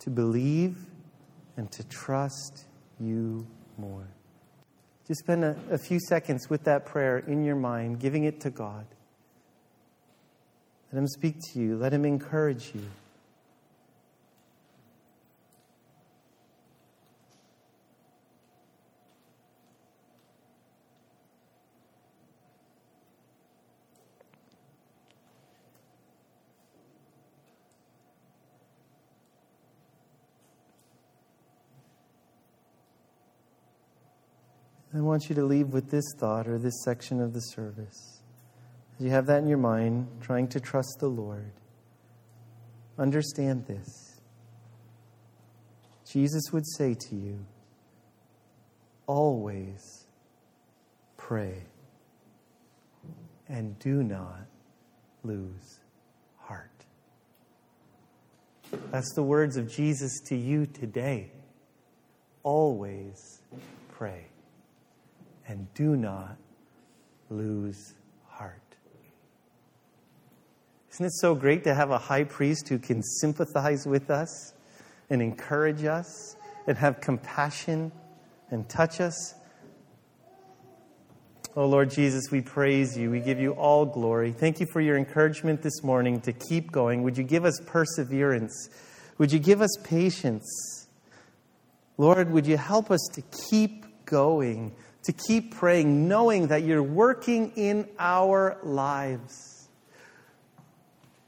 to 0.00 0.10
believe 0.10 0.76
and 1.56 1.70
to 1.72 1.84
trust 1.88 2.64
you 3.00 3.46
more. 3.76 4.06
Just 5.06 5.20
spend 5.20 5.44
a, 5.44 5.56
a, 5.70 5.78
few 5.78 5.98
seconds 5.98 6.50
with 6.50 6.64
that 6.64 6.84
prayer 6.84 7.18
in 7.18 7.44
your 7.44 7.56
mind, 7.56 7.98
giving 7.98 8.24
it 8.24 8.40
to 8.42 8.50
God. 8.50 8.86
Let 10.92 10.98
Him 10.98 11.08
speak 11.08 11.36
to 11.52 11.60
you, 11.60 11.76
let 11.76 11.92
Him 11.92 12.04
encourage 12.04 12.72
you. 12.74 12.84
I 34.98 35.00
want 35.00 35.28
you 35.28 35.36
to 35.36 35.44
leave 35.44 35.68
with 35.68 35.90
this 35.90 36.04
thought 36.18 36.48
or 36.48 36.58
this 36.58 36.82
section 36.84 37.20
of 37.20 37.32
the 37.32 37.40
service. 37.40 38.20
As 38.98 39.04
you 39.04 39.12
have 39.12 39.26
that 39.26 39.38
in 39.38 39.46
your 39.46 39.58
mind, 39.58 40.08
trying 40.20 40.48
to 40.48 40.58
trust 40.58 40.96
the 40.98 41.06
Lord, 41.06 41.52
understand 42.98 43.64
this. 43.66 44.20
Jesus 46.10 46.52
would 46.52 46.66
say 46.66 46.96
to 47.08 47.14
you, 47.14 47.46
always 49.06 50.08
pray 51.16 51.62
and 53.48 53.78
do 53.78 54.02
not 54.02 54.46
lose 55.22 55.78
heart. 56.38 56.72
That's 58.90 59.12
the 59.14 59.22
words 59.22 59.56
of 59.56 59.70
Jesus 59.70 60.18
to 60.26 60.36
you 60.36 60.66
today. 60.66 61.30
Always 62.42 63.42
pray 63.92 64.26
and 65.48 65.72
do 65.74 65.96
not 65.96 66.36
lose 67.30 67.94
heart. 68.26 68.62
Isn't 70.92 71.06
it 71.06 71.12
so 71.14 71.34
great 71.34 71.64
to 71.64 71.74
have 71.74 71.90
a 71.90 71.98
high 71.98 72.24
priest 72.24 72.68
who 72.68 72.78
can 72.78 73.02
sympathize 73.02 73.86
with 73.86 74.10
us 74.10 74.52
and 75.10 75.22
encourage 75.22 75.84
us 75.84 76.36
and 76.66 76.76
have 76.76 77.00
compassion 77.00 77.92
and 78.50 78.68
touch 78.68 79.00
us? 79.00 79.34
Oh 81.56 81.66
Lord 81.66 81.90
Jesus, 81.90 82.30
we 82.30 82.40
praise 82.40 82.96
you. 82.96 83.10
We 83.10 83.20
give 83.20 83.40
you 83.40 83.52
all 83.52 83.86
glory. 83.86 84.32
Thank 84.32 84.60
you 84.60 84.66
for 84.72 84.80
your 84.80 84.96
encouragement 84.96 85.62
this 85.62 85.82
morning 85.82 86.20
to 86.20 86.32
keep 86.32 86.70
going. 86.70 87.02
Would 87.02 87.18
you 87.18 87.24
give 87.24 87.44
us 87.44 87.60
perseverance? 87.66 88.68
Would 89.18 89.32
you 89.32 89.38
give 89.38 89.60
us 89.60 89.70
patience? 89.82 90.88
Lord, 91.96 92.30
would 92.30 92.46
you 92.46 92.56
help 92.56 92.90
us 92.90 93.00
to 93.14 93.22
keep 93.50 94.04
going? 94.04 94.74
To 95.04 95.12
keep 95.12 95.54
praying, 95.54 96.08
knowing 96.08 96.48
that 96.48 96.64
you're 96.64 96.82
working 96.82 97.52
in 97.56 97.88
our 97.98 98.58
lives. 98.62 99.68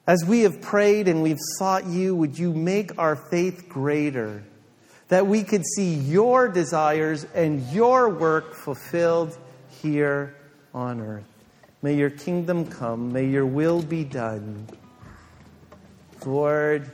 As 0.07 0.25
we 0.25 0.41
have 0.41 0.61
prayed 0.61 1.09
and 1.09 1.23
we've 1.23 1.39
sought 1.59 1.87
you, 1.87 2.15
would 2.17 2.39
you 2.39 2.53
make 2.53 2.99
our 2.99 3.17
faith 3.17 3.69
greater? 3.69 4.43
That 5.09 5.27
we 5.27 5.45
could 5.45 5.65
see 5.65 5.95
your 5.95 6.49
desires 6.49 7.27
and 7.35 7.63
your 7.73 8.09
work 8.09 8.55
fulfilled 8.55 9.37
here 9.83 10.37
on 10.75 11.01
earth. 11.01 11.25
May 11.83 11.95
your 11.95 12.11
kingdom 12.11 12.67
come. 12.67 13.13
May 13.13 13.27
your 13.27 13.47
will 13.47 13.83
be 13.83 14.05
done. 14.05 14.67
Lord, 16.27 16.91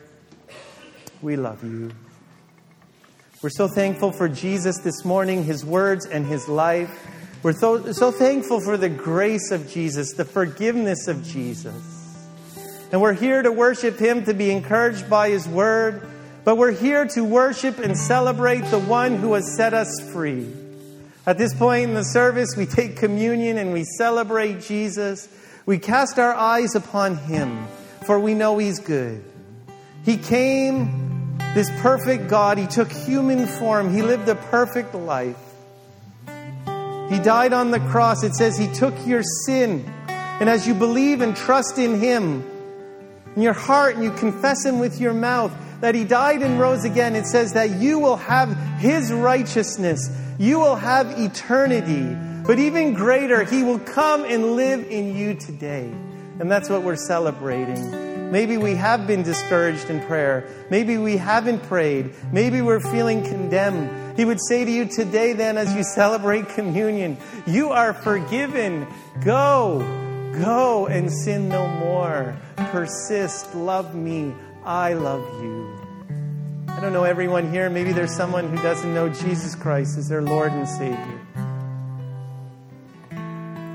we 1.23 1.37
love 1.37 1.65
you. 1.65 1.91
We're 3.43 3.51
so 3.51 3.69
thankful 3.69 4.13
for 4.13 4.31
Jesus 4.31 4.79
this 4.79 5.05
morning, 5.05 5.45
his 5.45 5.63
words 5.63 6.07
and 6.07 6.25
his 6.25 6.49
life. 6.49 6.91
We're 7.43 7.53
so, 7.53 7.93
so 7.93 8.11
thankful 8.11 8.61
for 8.61 8.79
the 8.79 8.89
grace 8.89 9.51
of 9.51 9.69
Jesus, 9.69 10.15
the 10.15 10.25
forgiveness 10.25 11.07
of 11.07 11.23
Jesus. 11.23 11.75
And 12.91 13.03
we're 13.03 13.13
here 13.13 13.43
to 13.43 13.53
worship 13.53 13.99
him, 13.99 14.25
to 14.25 14.33
be 14.33 14.51
encouraged 14.51 15.11
by 15.11 15.29
his 15.29 15.47
word, 15.47 16.09
but 16.45 16.57
we're 16.57 16.73
here 16.73 17.07
to 17.09 17.25
worship 17.25 17.79
and 17.79 17.95
celebrate 17.97 18.63
the 18.71 18.81
one 18.81 19.17
who 19.17 19.35
has 19.35 19.55
set 19.55 19.75
us 19.75 20.01
free. 20.13 20.51
At 21.27 21.37
this 21.37 21.53
point 21.53 21.91
in 21.91 21.95
the 21.95 22.05
service, 22.05 22.57
we 22.57 22.65
take 22.65 22.97
communion 22.97 23.59
and 23.59 23.71
we 23.71 23.85
celebrate 23.85 24.63
Jesus. 24.63 25.29
We 25.67 25.79
cast 25.79 26.19
our 26.19 26.35
eyes 26.35 26.75
upon 26.75 27.19
him, 27.19 27.67
for 28.07 28.19
we 28.19 28.33
know 28.33 28.57
he's 28.57 28.79
good. 28.79 29.23
He 30.07 30.17
came 30.17 31.06
This 31.55 31.71
perfect 31.81 32.29
God, 32.29 32.59
He 32.59 32.67
took 32.67 32.91
human 32.91 33.47
form, 33.47 33.93
He 33.93 34.03
lived 34.03 34.29
a 34.29 34.35
perfect 34.35 34.95
life. 34.95 35.37
He 37.09 37.21
died 37.21 37.53
on 37.53 37.71
the 37.71 37.81
cross. 37.81 38.25
It 38.25 38.35
says 38.35 38.59
He 38.59 38.67
took 38.73 38.95
your 39.07 39.23
sin. 39.47 39.91
And 40.09 40.51
as 40.51 40.67
you 40.67 40.75
believe 40.75 41.21
and 41.21 41.37
trust 41.37 41.79
in 41.79 42.01
Him 42.01 42.45
in 43.37 43.43
your 43.43 43.53
heart 43.53 43.95
and 43.95 44.05
you 44.05 44.11
confess 44.13 44.65
Him 44.65 44.79
with 44.79 45.01
your 45.01 45.15
mouth 45.15 45.53
that 45.81 45.95
He 45.95 46.05
died 46.05 46.43
and 46.43 46.59
rose 46.59 46.85
again, 46.85 47.15
it 47.15 47.27
says 47.27 47.53
that 47.53 47.71
you 47.71 47.99
will 47.99 48.17
have 48.17 48.57
His 48.79 49.13
righteousness. 49.13 50.11
You 50.39 50.59
will 50.59 50.77
have 50.77 51.19
eternity. 51.19 52.15
But 52.47 52.59
even 52.59 52.95
greater, 52.95 53.45
He 53.45 53.63
will 53.63 53.79
come 53.79 54.25
and 54.25 54.57
live 54.57 54.91
in 54.91 55.17
you 55.17 55.35
today. 55.35 55.91
And 56.39 56.51
that's 56.51 56.69
what 56.69 56.83
we're 56.83 56.97
celebrating. 56.97 58.16
Maybe 58.31 58.57
we 58.57 58.75
have 58.75 59.07
been 59.07 59.23
discouraged 59.23 59.89
in 59.89 60.01
prayer. 60.03 60.49
Maybe 60.69 60.99
we 60.99 61.17
haven't 61.17 61.63
prayed. 61.65 62.13
Maybe 62.33 62.61
we're 62.61 62.81
feeling 62.81 63.23
condemned. 63.23 64.19
He 64.19 64.25
would 64.25 64.41
say 64.49 64.65
to 64.65 64.71
you 64.71 64.87
today, 64.87 65.33
then, 65.33 65.57
as 65.57 65.73
you 65.75 65.85
celebrate 65.85 66.49
communion, 66.49 67.19
you 67.47 67.71
are 67.71 67.95
forgiven. 67.95 68.87
Go, 69.25 69.79
go 70.43 70.87
and 70.87 71.13
sin 71.13 71.49
no 71.49 71.69
more. 71.69 72.37
Persist, 72.57 73.55
love 73.55 73.95
me. 73.95 74.35
I 74.65 74.95
love 74.95 75.23
you. 75.43 75.79
I 76.69 76.81
don't 76.81 76.93
know 76.93 77.05
everyone 77.05 77.51
here. 77.53 77.71
Maybe 77.71 77.93
there's 77.93 78.15
someone 78.15 78.51
who 78.51 78.61
doesn't 78.63 78.93
know 78.93 79.09
Jesus 79.09 79.55
Christ 79.55 79.97
as 79.97 80.09
their 80.09 80.23
Lord 80.23 80.53
and 80.53 80.69
Savior. 80.69 81.21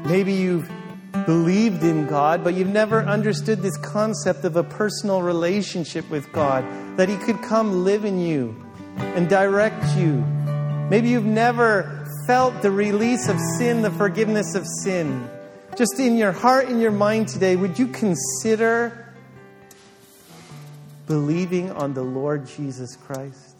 Maybe 0.05 0.33
you've 0.33 0.69
believed 1.25 1.83
in 1.83 2.07
God, 2.07 2.43
but 2.43 2.53
you've 2.53 2.69
never 2.69 3.03
understood 3.03 3.61
this 3.61 3.77
concept 3.77 4.43
of 4.45 4.55
a 4.55 4.63
personal 4.63 5.21
relationship 5.21 6.09
with 6.09 6.31
God, 6.31 6.65
that 6.97 7.09
He 7.09 7.17
could 7.17 7.41
come 7.41 7.83
live 7.83 8.05
in 8.05 8.19
you 8.19 8.55
and 8.97 9.29
direct 9.29 9.95
you. 9.97 10.23
Maybe 10.89 11.09
you've 11.09 11.25
never 11.25 12.07
felt 12.27 12.61
the 12.61 12.71
release 12.71 13.27
of 13.27 13.37
sin, 13.57 13.81
the 13.81 13.91
forgiveness 13.91 14.55
of 14.55 14.65
sin. 14.83 15.29
Just 15.77 15.99
in 15.99 16.17
your 16.17 16.31
heart 16.31 16.69
in 16.69 16.79
your 16.79 16.91
mind 16.91 17.27
today, 17.27 17.55
would 17.55 17.79
you 17.79 17.87
consider 17.87 19.13
believing 21.07 21.71
on 21.71 21.93
the 21.93 22.03
Lord 22.03 22.45
Jesus 22.47 22.95
Christ? 22.95 23.57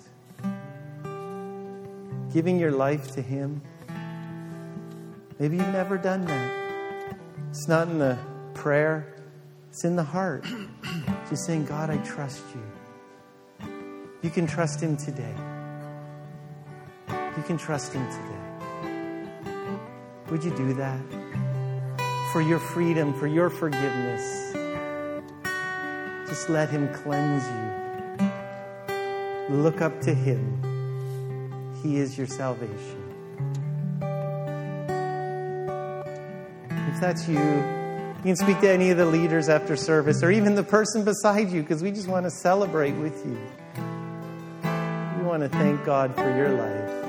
Giving 2.33 2.59
your 2.59 2.71
life 2.71 3.11
to 3.13 3.21
Him? 3.21 3.61
Maybe 5.39 5.57
you've 5.57 5.67
never 5.67 5.97
done 5.97 6.25
that. 6.25 6.60
It's 7.51 7.67
not 7.67 7.89
in 7.89 7.99
the 7.99 8.17
prayer, 8.53 9.13
it's 9.69 9.83
in 9.83 9.97
the 9.97 10.03
heart. 10.05 10.45
Just 11.29 11.45
saying, 11.45 11.65
God, 11.65 11.89
I 11.89 11.97
trust 11.97 12.41
you. 12.55 13.67
You 14.21 14.29
can 14.29 14.47
trust 14.47 14.79
Him 14.79 14.95
today. 14.95 15.35
You 17.09 17.43
can 17.43 17.57
trust 17.57 17.91
Him 17.91 18.07
today. 18.09 18.39
Would 20.29 20.45
you 20.45 20.55
do 20.55 20.73
that? 20.75 21.01
For 22.31 22.41
your 22.41 22.59
freedom, 22.59 23.13
for 23.13 23.27
your 23.27 23.49
forgiveness. 23.49 24.53
Just 26.29 26.47
let 26.47 26.69
Him 26.69 26.87
cleanse 26.93 27.43
you. 29.49 29.57
Look 29.57 29.81
up 29.81 29.99
to 30.01 30.13
Him. 30.13 30.61
He 31.83 31.97
is 31.97 32.17
your 32.17 32.27
salvation. 32.27 33.00
That's 37.01 37.27
you, 37.27 37.39
you 37.39 38.23
can 38.23 38.35
speak 38.35 38.61
to 38.61 38.69
any 38.69 38.91
of 38.91 38.97
the 38.97 39.05
leaders 39.05 39.49
after 39.49 39.75
service 39.75 40.21
or 40.21 40.29
even 40.29 40.53
the 40.53 40.63
person 40.63 41.03
beside 41.03 41.49
you 41.49 41.63
because 41.63 41.81
we 41.81 41.91
just 41.91 42.07
want 42.07 42.27
to 42.27 42.29
celebrate 42.29 42.91
with 42.91 43.25
you. 43.25 43.37
We 45.17 45.23
want 45.25 45.41
to 45.41 45.49
thank 45.49 45.83
God 45.83 46.15
for 46.15 46.29
your 46.37 46.49
life. 46.49 47.01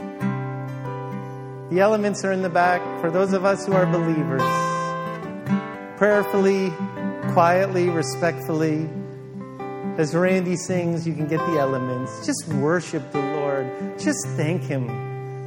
The 1.70 1.80
elements 1.80 2.24
are 2.24 2.32
in 2.32 2.40
the 2.40 2.48
back 2.48 2.80
for 3.02 3.10
those 3.10 3.34
of 3.34 3.44
us 3.44 3.66
who 3.66 3.74
are 3.74 3.84
believers. 3.84 4.40
Prayerfully, 5.98 6.70
quietly, 7.34 7.90
respectfully. 7.90 8.88
As 9.98 10.14
Randy 10.14 10.56
sings, 10.56 11.06
you 11.06 11.12
can 11.12 11.28
get 11.28 11.40
the 11.40 11.58
elements. 11.58 12.24
Just 12.24 12.48
worship 12.54 13.12
the 13.12 13.20
Lord. 13.20 13.98
Just 13.98 14.26
thank 14.36 14.62
Him 14.62 14.88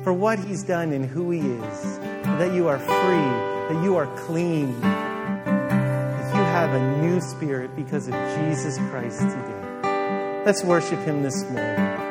for 0.04 0.14
what 0.14 0.38
He's 0.38 0.64
done 0.64 0.94
and 0.94 1.04
who 1.04 1.32
He 1.32 1.40
is. 1.40 1.98
That 2.38 2.54
you 2.54 2.68
are 2.68 2.78
free 2.78 3.55
that 3.70 3.84
you 3.84 3.96
are 3.96 4.08
clean, 4.16 4.80
that 4.82 6.36
you 6.36 6.42
have 6.42 6.74
a 6.74 7.02
new 7.02 7.20
spirit 7.20 7.76
because 7.76 8.08
of 8.08 8.14
Jesus 8.14 8.78
Christ 8.90 9.22
today. 9.22 10.44
Let's 10.46 10.64
worship 10.64 11.00
Him 11.00 11.24
this 11.24 11.44
morning. 11.50 12.05